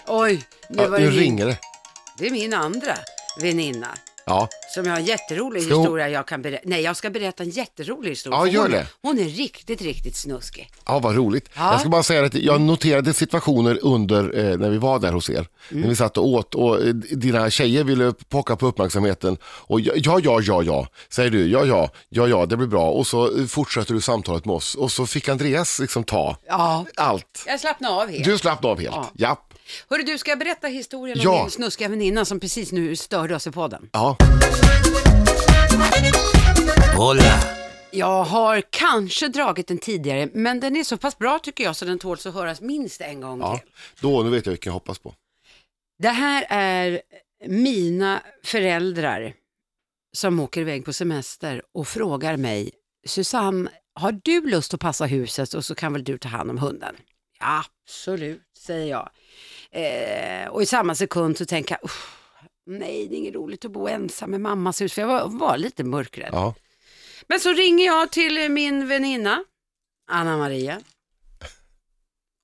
Oj, 0.07 0.43
nu 0.69 0.83
ja, 0.83 0.89
nu 0.89 1.11
ringer 1.11 1.45
det. 1.45 1.57
Det 2.17 2.27
är 2.27 2.31
min 2.31 2.53
andra 2.53 2.93
väninna. 3.41 3.87
Ja, 4.25 4.47
Som 4.73 4.85
jag 4.85 4.91
har 4.91 4.99
en 4.99 5.05
jätterolig 5.05 5.63
Ska 5.63 5.73
hon- 5.73 5.81
historia 5.83 6.09
jag 6.09 6.27
kan 6.27 6.41
berätta. 6.41 6.61
Nej, 6.65 6.81
jag 6.81 6.97
ska 6.97 7.09
berätta 7.09 7.43
en 7.43 7.49
jätterolig 7.49 8.09
historia. 8.09 8.37
Ja, 8.39 8.45
för 8.45 8.51
gör 8.51 8.61
hon, 8.61 8.71
det. 8.71 8.87
Hon 9.01 9.19
är 9.19 9.23
riktigt, 9.23 9.81
riktigt 9.81 10.15
snuskig. 10.15 10.69
ja 10.85 10.99
vad 10.99 11.15
roligt. 11.15 11.49
Ja. 11.53 11.71
Jag 11.71 11.79
ska 11.79 11.89
bara 11.89 12.03
säga 12.03 12.25
att 12.25 12.33
jag 12.33 12.61
noterade 12.61 13.13
situationer 13.13 13.79
under 13.81 14.37
eh, 14.51 14.57
när 14.57 14.69
vi 14.69 14.77
var 14.77 14.99
där 14.99 15.11
hos 15.11 15.29
er. 15.29 15.47
Mm. 15.71 15.81
När 15.81 15.89
vi 15.89 15.95
satt 15.95 16.17
och 16.17 16.27
åt 16.27 16.55
och 16.55 16.81
eh, 16.81 16.93
dina 16.93 17.49
tjejer 17.49 17.83
ville 17.83 18.13
pocka 18.29 18.55
på 18.55 18.67
uppmärksamheten. 18.67 19.37
Och 19.43 19.81
ja, 19.81 19.93
ja, 19.95 20.19
ja, 20.23 20.39
ja, 20.41 20.63
ja, 20.63 20.87
säger 21.09 21.29
du. 21.29 21.47
Ja, 21.47 21.65
ja, 21.65 21.89
ja, 22.09 22.27
ja, 22.27 22.45
det 22.45 22.57
blir 22.57 22.67
bra. 22.67 22.89
Och 22.89 23.07
så 23.07 23.37
eh, 23.39 23.45
fortsätter 23.45 23.93
du 23.93 24.01
samtalet 24.01 24.45
med 24.45 24.55
oss. 24.55 24.75
Och 24.75 24.91
så 24.91 25.05
fick 25.05 25.29
Andreas 25.29 25.79
liksom 25.79 26.03
ta 26.03 26.37
Ja, 26.47 26.85
allt. 26.97 27.43
jag 27.47 27.59
slappnade 27.59 27.95
av 27.95 28.09
helt. 28.09 28.23
Du 28.25 28.37
slappnade 28.37 28.71
av 28.71 28.79
helt. 28.79 28.95
Ja. 28.95 29.09
Ja. 29.13 29.45
Hörru 29.89 30.03
du, 30.03 30.17
ska 30.17 30.31
jag 30.31 30.39
berätta 30.39 30.67
historien 30.67 31.19
om 31.19 31.23
Ja. 31.23 31.41
min 31.41 31.51
snuskiga 31.51 31.87
väninna 31.89 32.25
som 32.25 32.39
precis 32.39 32.71
nu 32.71 32.95
störde 32.95 33.35
oss 33.35 33.47
i 33.47 33.51
podden? 33.51 33.89
ja. 33.93 34.17
Hola. 36.95 37.39
Jag 37.91 38.23
har 38.23 38.61
kanske 38.69 39.27
dragit 39.27 39.67
den 39.67 39.77
tidigare, 39.77 40.29
men 40.33 40.59
den 40.59 40.75
är 40.75 40.83
så 40.83 40.97
pass 40.97 41.17
bra 41.17 41.39
tycker 41.39 41.63
jag 41.63 41.75
så 41.75 41.85
den 41.85 41.99
tåls 41.99 42.25
att 42.25 42.33
höras 42.33 42.61
minst 42.61 43.01
en 43.01 43.21
gång 43.21 43.39
ja. 43.39 43.57
till. 43.57 43.69
Då, 43.99 44.23
nu 44.23 44.29
vet 44.29 44.45
jag 44.45 44.51
vilken 44.51 44.69
jag 44.69 44.73
hoppas 44.73 44.99
på. 44.99 45.13
Det 45.99 46.09
här 46.09 46.45
är 46.49 47.01
mina 47.47 48.21
föräldrar 48.43 49.33
som 50.17 50.39
åker 50.39 50.61
iväg 50.61 50.85
på 50.85 50.93
semester 50.93 51.61
och 51.73 51.87
frågar 51.87 52.37
mig, 52.37 52.71
Susanne, 53.07 53.69
har 53.95 54.19
du 54.23 54.41
lust 54.49 54.73
att 54.73 54.79
passa 54.79 55.05
huset 55.05 55.53
och 55.53 55.65
så 55.65 55.75
kan 55.75 55.93
väl 55.93 56.03
du 56.03 56.17
ta 56.17 56.29
hand 56.29 56.49
om 56.49 56.57
hunden? 56.57 56.95
Absolut, 57.43 58.41
säger 58.57 58.89
jag. 58.89 59.09
Eh, 59.71 60.47
och 60.49 60.61
i 60.61 60.65
samma 60.65 60.95
sekund 60.95 61.37
så 61.37 61.45
tänker 61.45 61.75
jag, 61.81 61.85
"Uff, 61.85 62.17
nej 62.65 63.07
det 63.07 63.15
är 63.15 63.17
inget 63.17 63.35
roligt 63.35 63.65
att 63.65 63.71
bo 63.71 63.87
ensam 63.87 64.33
i 64.33 64.37
mammas 64.37 64.81
hus, 64.81 64.93
för 64.93 65.01
jag 65.01 65.07
var, 65.07 65.27
var 65.27 65.57
lite 65.57 65.83
mörkrädd. 65.83 66.29
Ja. 66.31 66.53
Men 67.27 67.39
så 67.39 67.53
ringer 67.53 67.85
jag 67.85 68.11
till 68.11 68.49
min 68.51 68.87
väninna, 68.87 69.43
Anna 70.11 70.37
Maria. 70.37 70.81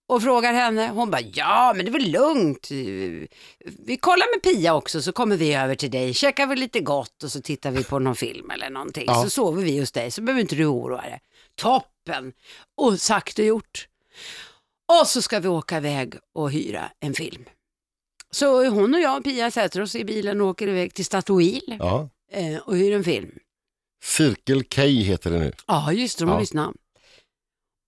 och 0.08 0.22
frågar 0.24 0.54
henne. 0.54 0.88
Hon 0.88 1.12
bara, 1.12 1.22
ja 1.22 1.74
men 1.76 1.86
det 1.86 1.90
är 1.90 1.94
väl 1.94 2.12
lugnt. 2.12 2.72
Vi 3.86 3.98
kollar 4.02 4.36
med 4.36 4.44
Pia 4.44 4.74
också 4.76 5.02
så 5.02 5.12
kommer 5.12 5.38
vi 5.38 5.54
över 5.54 5.76
till 5.76 5.92
dig. 5.92 6.14
Käkar 6.14 6.48
vi 6.48 6.56
lite 6.56 6.80
gott 6.80 7.24
och 7.24 7.32
så 7.32 7.42
tittar 7.42 7.72
vi 7.72 7.84
på 7.84 8.00
någon 8.00 8.16
film 8.16 8.52
eller 8.52 8.70
någonting. 8.70 9.04
Ja. 9.08 9.24
Så 9.24 9.30
sover 9.30 9.64
vi 9.64 9.80
hos 9.80 9.92
dig 9.92 10.12
så 10.12 10.22
behöver 10.22 10.42
inte 10.42 10.56
du 10.56 10.66
oroa 10.66 11.02
dig. 11.02 11.20
Toppen! 11.56 12.34
Och 12.78 13.00
sagt 13.00 13.40
och 13.40 13.46
gjort. 13.46 13.88
Och 14.89 15.08
så 15.08 15.21
ska 15.21 15.39
vi 15.39 15.47
åka 15.47 15.78
iväg 15.78 16.13
och 16.36 16.52
hyra 16.52 16.91
en 16.99 17.13
film. 17.13 17.45
Så 18.32 18.65
hon 18.69 18.93
och 18.93 18.99
jag, 18.99 19.23
Pia, 19.23 19.52
sätter 19.52 19.82
oss 19.82 19.95
i 19.95 20.06
bilen 20.06 20.41
och 20.41 20.47
åker 20.47 20.67
iväg 20.67 20.93
till 20.93 21.06
Statoil 21.06 21.75
Ja. 21.80 22.10
eh, 22.32 22.58
och 22.58 22.78
hyr 22.78 22.93
en 22.95 23.04
film. 23.04 23.32
Cirkel 24.04 24.63
K 24.63 24.82
heter 24.82 25.32
det 25.32 25.39
nu. 25.39 25.52
Ja, 25.67 25.91
just 25.93 26.19
det, 26.19 26.25
de 26.25 26.30
har 26.30 26.39
Ja. 26.39 26.39
namn. 26.54 26.78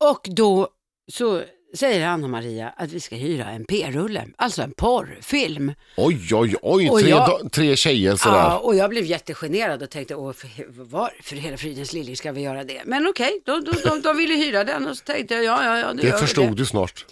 Och 0.04 0.28
då 0.32 0.70
så 1.12 1.44
säger 1.74 2.08
Anna-Maria 2.08 2.70
att 2.78 2.92
vi 2.92 3.00
ska 3.00 3.16
hyra 3.16 3.46
en 3.50 3.66
p-rulle, 3.66 4.28
alltså 4.36 4.62
en 4.62 4.72
porrfilm. 4.72 5.74
Oj, 5.98 6.30
oj, 6.36 6.56
oj, 6.62 6.90
Och 6.90 7.00
tre, 7.00 7.10
jag- 7.10 7.52
tre 7.52 7.76
tjejer 7.76 8.16
sådär. 8.16 8.36
Ja, 8.38 8.58
och 8.58 8.76
jag 8.76 8.90
blev 8.90 9.06
jättegenerad 9.06 9.84
och 9.84 9.90
tänkte, 9.90 10.16
Åh, 10.16 10.34
för, 10.34 10.50
var 10.68 11.14
för 11.24 11.36
hela 11.36 11.58
fridens 11.58 11.94
liljer 11.94 12.16
ska 12.16 12.32
vi 12.32 12.42
göra 12.42 12.64
det? 12.64 12.82
Men 12.86 13.08
okej, 13.08 13.42
då, 13.46 13.60
då, 13.60 13.72
de, 13.86 14.02
de 14.02 14.18
ville 14.18 14.36
hyra 14.36 14.64
den 14.64 14.88
och 14.88 14.98
så 14.98 15.04
tänkte 15.04 15.34
jag, 15.36 15.44
ja, 15.44 15.66
ja, 15.66 15.78
ja, 15.80 15.94
nu 15.94 16.02
gör 16.04 16.10
det 16.12 16.16
vi 16.16 16.22
förstod 16.22 16.58
du 16.58 16.66
snart. 16.66 17.06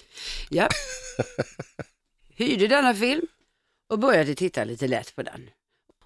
Ja. 0.50 0.67
Hyrde 2.36 2.67
denna 2.67 2.93
film 2.93 3.22
och 3.89 4.00
började 4.00 4.36
titta 4.36 4.63
lite 4.63 4.88
lätt 4.88 5.15
på 5.15 5.24
den. 5.24 5.50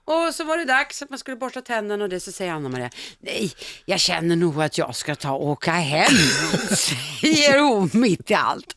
Och 0.05 0.35
så 0.35 0.43
var 0.43 0.57
det 0.57 0.65
dags 0.65 1.01
att 1.01 1.09
man 1.09 1.19
skulle 1.19 1.37
borsta 1.37 1.61
tänderna 1.61 2.03
och 2.03 2.09
det 2.09 2.19
så 2.19 2.31
säger 2.31 2.51
Anna-Maria, 2.53 2.89
nej, 3.19 3.51
jag 3.85 3.99
känner 3.99 4.35
nog 4.35 4.61
att 4.61 4.77
jag 4.77 4.95
ska 4.95 5.15
ta 5.15 5.31
och 5.31 5.47
åka 5.47 5.71
hem, 5.71 6.13
säger 6.75 7.59
hon 7.59 7.89
mitt 7.93 8.31
i 8.31 8.33
allt. 8.33 8.75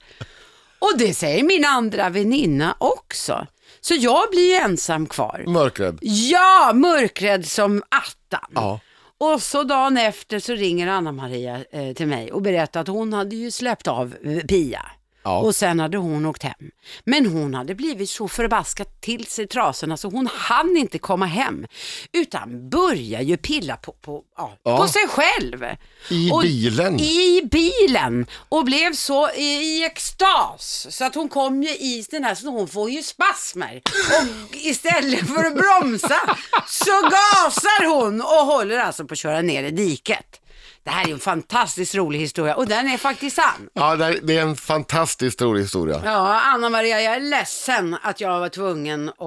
Och 0.79 0.99
det 0.99 1.15
säger 1.15 1.45
min 1.45 1.65
andra 1.65 2.09
väninna 2.09 2.77
också. 2.79 3.47
Så 3.81 3.95
jag 3.95 4.31
blir 4.31 4.61
ensam 4.61 5.07
kvar. 5.07 5.45
Mörkrädd. 5.47 5.99
Ja, 6.03 6.73
mörkrädd 6.75 7.47
som 7.47 7.83
attan. 7.89 8.51
Ja. 8.55 8.81
Och 9.19 9.43
så 9.43 9.63
dagen 9.63 9.97
efter 9.97 10.39
så 10.39 10.53
ringer 10.53 10.87
Anna-Maria 10.87 11.65
eh, 11.73 11.93
till 11.95 12.07
mig 12.07 12.33
och 12.33 12.43
berättar 12.43 12.81
att 12.81 12.89
hon 12.89 13.13
hade 13.13 13.37
ju 13.37 13.51
släppt 13.51 13.89
av 13.89 14.15
eh, 14.25 14.39
Pia. 14.39 14.87
Ja. 15.27 15.39
Och 15.39 15.55
sen 15.57 15.81
hade 15.81 15.97
hon 15.97 16.27
åkt 16.27 16.43
hem. 16.43 16.71
Men 17.05 17.27
hon 17.27 17.55
hade 17.55 17.75
blivit 17.75 18.11
så 18.11 18.29
förbaskat 18.29 19.01
till 19.01 19.27
sig 19.27 19.47
trasorna 19.49 19.97
så 19.97 20.09
hon 20.11 20.27
hann 20.33 20.77
inte 20.77 20.99
komma 20.99 21.27
hem. 21.27 21.67
Utan 22.13 22.69
börjar 22.71 23.21
ju 23.21 23.37
pilla 23.37 23.77
på, 23.77 23.93
på, 23.93 24.23
ja, 24.37 24.57
Ja. 24.63 24.77
på 24.77 24.89
sig 24.89 25.03
själv. 25.09 25.65
I 26.11 26.31
Och- 26.33 26.43
bilen. 26.43 27.01
I 27.01 27.43
bilen. 27.51 28.27
Och 28.49 28.65
blev 28.65 28.93
så 28.95 29.31
i, 29.31 29.43
i 29.43 29.85
extas. 29.85 30.87
Så 30.91 31.05
att 31.05 31.15
hon 31.15 31.29
kom 31.29 31.63
ju 31.63 31.69
i 31.69 32.05
den 32.11 32.25
här, 32.25 32.35
så 32.35 32.49
hon 32.49 32.69
får 32.69 32.91
ju 32.91 33.03
spasmer. 33.03 33.83
Och 34.21 34.57
istället 34.57 35.27
för 35.29 35.45
att 35.45 35.55
bromsa 35.55 36.37
så 36.69 36.91
gasar 37.03 37.87
hon 37.95 38.21
och 38.21 38.27
håller 38.29 38.79
alltså 38.79 39.05
på 39.05 39.13
att 39.13 39.19
köra 39.19 39.43
ner 39.43 39.65
i 39.65 39.71
diket. 39.71 40.41
Det 40.87 40.93
här 40.93 41.09
är 41.09 41.13
en 41.13 41.19
fantastiskt 41.19 41.95
rolig 41.95 42.19
historia 42.19 42.55
och 42.55 42.67
den 42.67 42.89
är 42.89 42.99
faktiskt 42.99 43.37
sann. 43.37 43.69
Ja, 43.73 43.97
det 43.97 44.35
är- 44.37 44.43
en 44.43 44.57
fantastiskt 44.57 45.43
rolig 45.43 45.61
historia. 45.61 46.01
Ja, 46.05 46.41
Anna-Maria, 46.41 47.01
jag 47.03 47.15
är 47.15 47.21
ledsen 47.21 47.97
att 48.03 48.21
jag 48.21 48.41
var 48.41 48.49
tvungen 48.49 49.09
att 49.09 49.19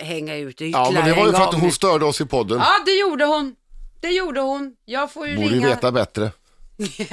eh, 0.00 0.06
hänga 0.06 0.36
ut 0.36 0.54
ytterligare 0.54 0.84
Ja, 0.84 0.90
men 0.90 1.04
det 1.04 1.14
var 1.14 1.26
ju 1.26 1.32
för 1.32 1.42
att 1.48 1.54
hon 1.54 1.72
störde 1.72 2.04
oss 2.04 2.20
i 2.20 2.26
podden. 2.26 2.58
Ja, 2.58 2.72
det 2.86 2.92
gjorde 2.92 3.24
hon. 3.24 3.54
Det 4.00 4.08
gjorde 4.10 4.40
hon. 4.40 4.72
Jag 4.84 5.12
får 5.12 5.28
ju 5.28 5.36
Borde 5.36 5.48
ringa. 5.54 5.68
veta 5.68 5.92
bättre. 5.92 6.30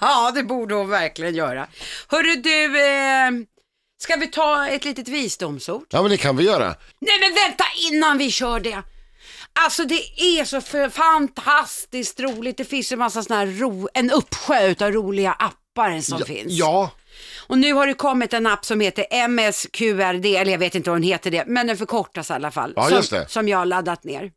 ja, 0.00 0.32
det 0.34 0.42
borde 0.42 0.74
hon 0.74 0.88
verkligen 0.88 1.34
göra. 1.34 1.66
Hörru 2.08 2.36
du, 2.36 2.64
eh, 2.86 3.30
ska 4.02 4.16
vi 4.16 4.26
ta 4.26 4.66
ett 4.68 4.84
litet 4.84 5.08
visdomsord? 5.08 5.84
Ja, 5.90 6.02
men 6.02 6.10
det 6.10 6.16
kan 6.16 6.36
vi 6.36 6.44
göra. 6.44 6.66
Nej 7.00 7.18
men 7.20 7.34
vänta 7.34 7.64
innan 7.92 8.18
vi 8.18 8.30
kör 8.30 8.60
det. 8.60 8.82
Alltså 9.64 9.84
det 9.84 10.20
är 10.20 10.44
så 10.44 10.60
fantastiskt 10.90 12.20
roligt. 12.20 12.56
Det 12.56 12.64
finns 12.64 12.92
ju 12.92 12.96
massa 12.96 13.22
sådana 13.22 13.44
här 13.44 13.58
ro, 13.58 13.88
en 13.94 14.10
uppsjö 14.10 14.66
utav 14.68 14.92
roliga 14.92 15.32
appar 15.32 16.00
som 16.00 16.18
finns. 16.18 16.52
Ja, 16.52 16.90
Och 17.46 17.58
nu 17.58 17.72
har 17.72 17.86
det 17.86 17.94
kommit 17.94 18.32
en 18.32 18.46
app 18.46 18.64
som 18.64 18.80
heter 18.80 19.28
MSQRD, 19.28 20.26
eller 20.26 20.52
jag 20.52 20.58
vet 20.58 20.74
inte 20.74 20.90
vad 20.90 20.98
den 20.98 21.02
heter 21.02 21.30
det, 21.30 21.44
men 21.46 21.66
den 21.66 21.76
förkortas 21.76 22.30
i 22.30 22.32
alla 22.32 22.50
fall. 22.50 22.72
Ja, 22.76 22.84
som, 22.84 22.96
just 22.96 23.10
det. 23.10 23.28
som 23.28 23.48
jag 23.48 23.58
har 23.58 23.66
laddat 23.66 24.04
ner. 24.04 24.32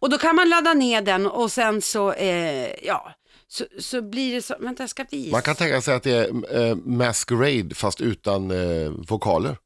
Och 0.00 0.10
då 0.10 0.18
kan 0.18 0.36
man 0.36 0.48
ladda 0.48 0.74
ner 0.74 1.02
den 1.02 1.26
och 1.26 1.52
sen 1.52 1.82
så, 1.82 2.12
eh, 2.12 2.86
ja, 2.86 3.14
så, 3.48 3.64
så 3.78 4.02
blir 4.02 4.34
det 4.34 4.42
så, 4.42 4.54
vänta 4.60 4.82
jag 4.82 4.90
ska 4.90 5.04
visa. 5.10 5.32
man 5.32 5.42
kan 5.42 5.54
tänka 5.56 5.80
sig 5.82 5.94
att 5.94 6.02
det 6.02 6.12
är 6.12 6.68
eh, 6.68 6.76
masquerade 6.76 7.74
fast 7.74 8.00
utan 8.00 8.50
eh, 8.50 8.90
vokaler. 8.90 9.56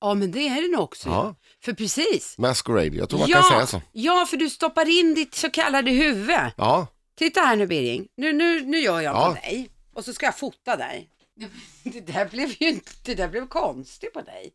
Ja 0.00 0.14
men 0.14 0.30
det 0.32 0.48
är 0.48 0.62
det 0.62 0.76
nog 0.76 0.80
också. 0.84 1.08
Ja. 1.08 1.34
För 1.64 1.72
precis. 1.72 2.38
Masquerade, 2.38 2.96
jag 2.96 3.08
tror 3.08 3.18
man 3.20 3.28
ja, 3.28 3.36
kan 3.36 3.44
säga 3.44 3.66
så. 3.66 3.82
ja, 3.92 4.26
för 4.30 4.36
du 4.36 4.50
stoppar 4.50 5.00
in 5.00 5.14
ditt 5.14 5.34
så 5.34 5.50
kallade 5.50 5.90
huvud. 5.90 6.36
Ja, 6.56 6.86
Titta 7.18 7.40
här 7.40 7.56
nu 7.56 7.66
Birging, 7.66 8.08
nu, 8.16 8.32
nu, 8.32 8.60
nu 8.60 8.78
gör 8.78 9.00
jag 9.00 9.14
Ja. 9.14 9.28
på 9.28 9.40
dig 9.40 9.70
och 9.94 10.04
så 10.04 10.12
ska 10.14 10.26
jag 10.26 10.38
fota 10.38 10.76
dig. 10.76 11.10
Det 11.82 12.00
där 12.00 12.28
blev 12.28 12.48
ju 12.62 12.68
inte, 12.68 12.90
det 13.02 13.14
där 13.14 13.28
blev 13.28 13.48
konstigt 13.48 14.12
på 14.12 14.20
dig. 14.20 14.52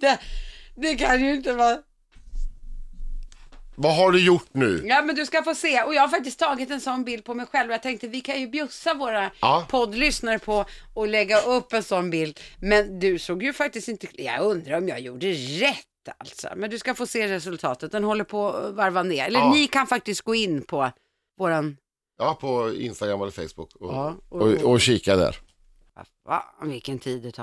Det, 0.00 0.20
det 0.76 0.94
kan 0.96 1.20
ju 1.24 1.34
inte 1.34 1.52
vara... 1.52 1.78
vad 3.76 3.96
har 3.96 4.12
du 4.12 4.24
gjort 4.24 4.46
nu? 4.52 4.82
Ja 4.86 5.02
men 5.02 5.14
du 5.16 5.26
ska 5.26 5.42
få 5.42 5.54
se 5.54 5.82
och 5.82 5.94
jag 5.94 6.02
har 6.02 6.08
faktiskt 6.08 6.38
tagit 6.38 6.70
en 6.70 6.80
sån 6.80 7.04
bild 7.04 7.24
på 7.24 7.34
mig 7.34 7.46
själv 7.46 7.68
och 7.70 7.74
jag 7.74 7.82
tänkte 7.82 8.08
vi 8.08 8.20
kan 8.20 8.40
ju 8.40 8.48
bjussa 8.48 8.94
våra 8.94 9.30
Ja. 9.40 9.66
poddlyssnare 9.70 10.38
på 10.38 10.64
att 10.94 11.08
lägga 11.08 11.40
upp 11.40 11.72
en 11.72 11.82
sån 11.82 12.10
bild. 12.10 12.40
Men 12.60 12.98
du 13.00 13.18
såg 13.18 13.42
ju 13.42 13.52
faktiskt 13.52 13.88
inte, 13.88 14.22
jag 14.22 14.40
undrar 14.40 14.78
om 14.78 14.88
jag 14.88 15.00
gjorde 15.00 15.32
rätt 15.32 15.86
alltså. 16.18 16.48
Men 16.56 16.70
du 16.70 16.78
ska 16.78 16.94
få 16.94 17.06
se 17.06 17.28
resultatet, 17.28 17.92
den 17.92 18.04
håller 18.04 18.24
på 18.24 18.48
att 18.48 18.74
varva 18.74 19.02
ner. 19.02 19.24
Eller 19.26 19.40
Ja. 19.40 19.52
ni 19.52 19.66
kan 19.66 19.86
faktiskt 19.86 20.20
gå 20.22 20.34
in 20.34 20.62
på 20.62 20.90
våran, 21.38 21.76
Ja, 22.18 22.34
på 22.40 22.74
Instagram 22.74 23.22
eller 23.22 23.32
Facebook 23.32 23.74
och, 23.76 23.92
Ja, 23.94 24.14
och- 24.28 24.42
och, 24.42 24.52
och 24.72 24.80
kika 24.80 25.16
där. 25.16 25.36
va, 26.28 26.44
vilken 26.62 26.98
tid 26.98 27.22
det 27.22 27.32
tar. 27.32 27.42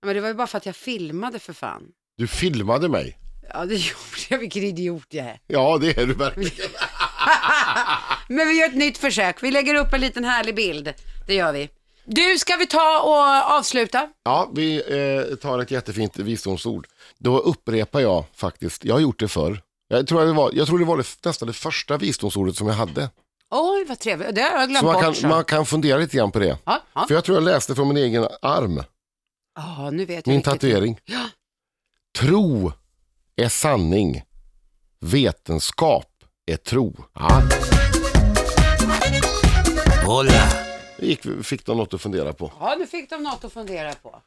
Ja, 0.00 0.06
Men 0.06 0.14
det 0.14 0.20
var 0.20 0.28
ju 0.28 0.34
bara 0.34 0.46
för 0.46 0.58
att 0.58 0.66
jag 0.66 0.76
filmade 0.76 1.38
för 1.38 1.52
fan. 1.52 1.92
Du 2.16 2.26
filmade 2.28 2.88
mig. 2.88 3.18
Ja 3.52 3.64
det 3.64 3.74
gjorde 3.74 4.26
jag, 4.28 4.38
vilken 4.38 4.62
idiot 4.62 5.06
jag 5.10 5.26
är. 5.26 5.40
Ja, 5.46 5.78
det 5.80 5.98
är 5.98 6.06
du 6.06 6.14
verkligen. 6.14 6.70
Men 8.28 8.48
vi 8.48 8.54
gör 8.60 8.68
ett 8.68 8.74
nytt 8.74 8.98
försök. 8.98 9.42
Vi 9.42 9.50
lägger 9.50 9.74
upp 9.74 9.92
en 9.92 10.00
liten 10.00 10.24
härlig 10.24 10.54
bild. 10.54 10.94
Det 11.26 11.34
gör 11.34 11.52
vi. 11.52 11.68
Du, 12.04 12.38
ska 12.38 12.56
vi 12.56 12.66
ta 12.66 13.00
och 13.00 13.52
avsluta? 13.58 14.08
Ja, 14.24 14.50
vi 14.54 14.76
eh, 14.76 15.36
tar 15.36 15.58
ett 15.58 15.70
jättefint 15.70 16.16
visdomsord. 16.18 16.86
Då 17.18 17.38
upprepar 17.38 18.00
jag 18.00 18.24
faktiskt, 18.34 18.84
jag 18.84 18.94
har 18.94 19.00
gjort 19.00 19.18
det 19.20 19.28
förr. 19.28 19.60
Jag 19.88 20.06
tror 20.06 20.24
det 20.24 20.32
var, 20.32 20.50
jag 20.54 20.66
tror 20.66 20.78
det, 20.78 20.84
var 20.84 20.96
det, 20.96 21.06
nästan 21.24 21.46
det 21.46 21.52
första 21.52 21.96
visdomsordet 21.96 22.56
som 22.56 22.66
jag 22.66 22.74
hade. 22.74 23.10
Oj, 23.50 23.84
vad 23.88 23.98
trevligt. 23.98 24.34
Det 24.34 24.42
har 24.42 24.58
jag 24.60 24.68
glömt 24.68 24.78
Så 24.80 24.84
man 24.86 24.94
bort. 24.94 25.02
kan, 25.02 25.14
så. 25.14 25.26
man 25.26 25.44
kan 25.44 25.66
fundera 25.66 25.98
lite 25.98 26.16
grann 26.16 26.32
på 26.32 26.38
det. 26.38 26.58
Ja, 26.64 26.82
ja. 26.94 27.04
För 27.08 27.14
jag 27.14 27.24
tror 27.24 27.36
jag 27.36 27.44
läste 27.44 27.74
från 27.74 27.88
min 27.88 27.96
egen 27.96 28.28
arm, 28.42 28.82
Ja, 29.56 29.90
nu 29.90 30.04
vet 30.04 30.26
jag 30.26 30.32
min 30.34 30.42
tatuering. 30.42 30.98
Ja. 31.04 31.28
Tro 32.18 32.72
är 33.36 33.48
sanning, 33.48 34.22
vetenskap 35.00 36.08
är 36.46 36.56
tro. 36.56 36.96
Ja, 37.14 37.42
Hola. 40.06 40.48
gick, 40.98 41.26
fick 41.44 41.66
de 41.66 41.76
något 41.76 41.94
att 41.94 42.00
fundera 42.02 42.32
på. 42.32 42.52
Ja, 42.60 42.76
nu 42.78 42.86
fick 42.86 43.10
de 43.10 43.22
något 43.22 43.44
att 43.44 43.52
fundera 43.52 43.92
på. 43.92 44.22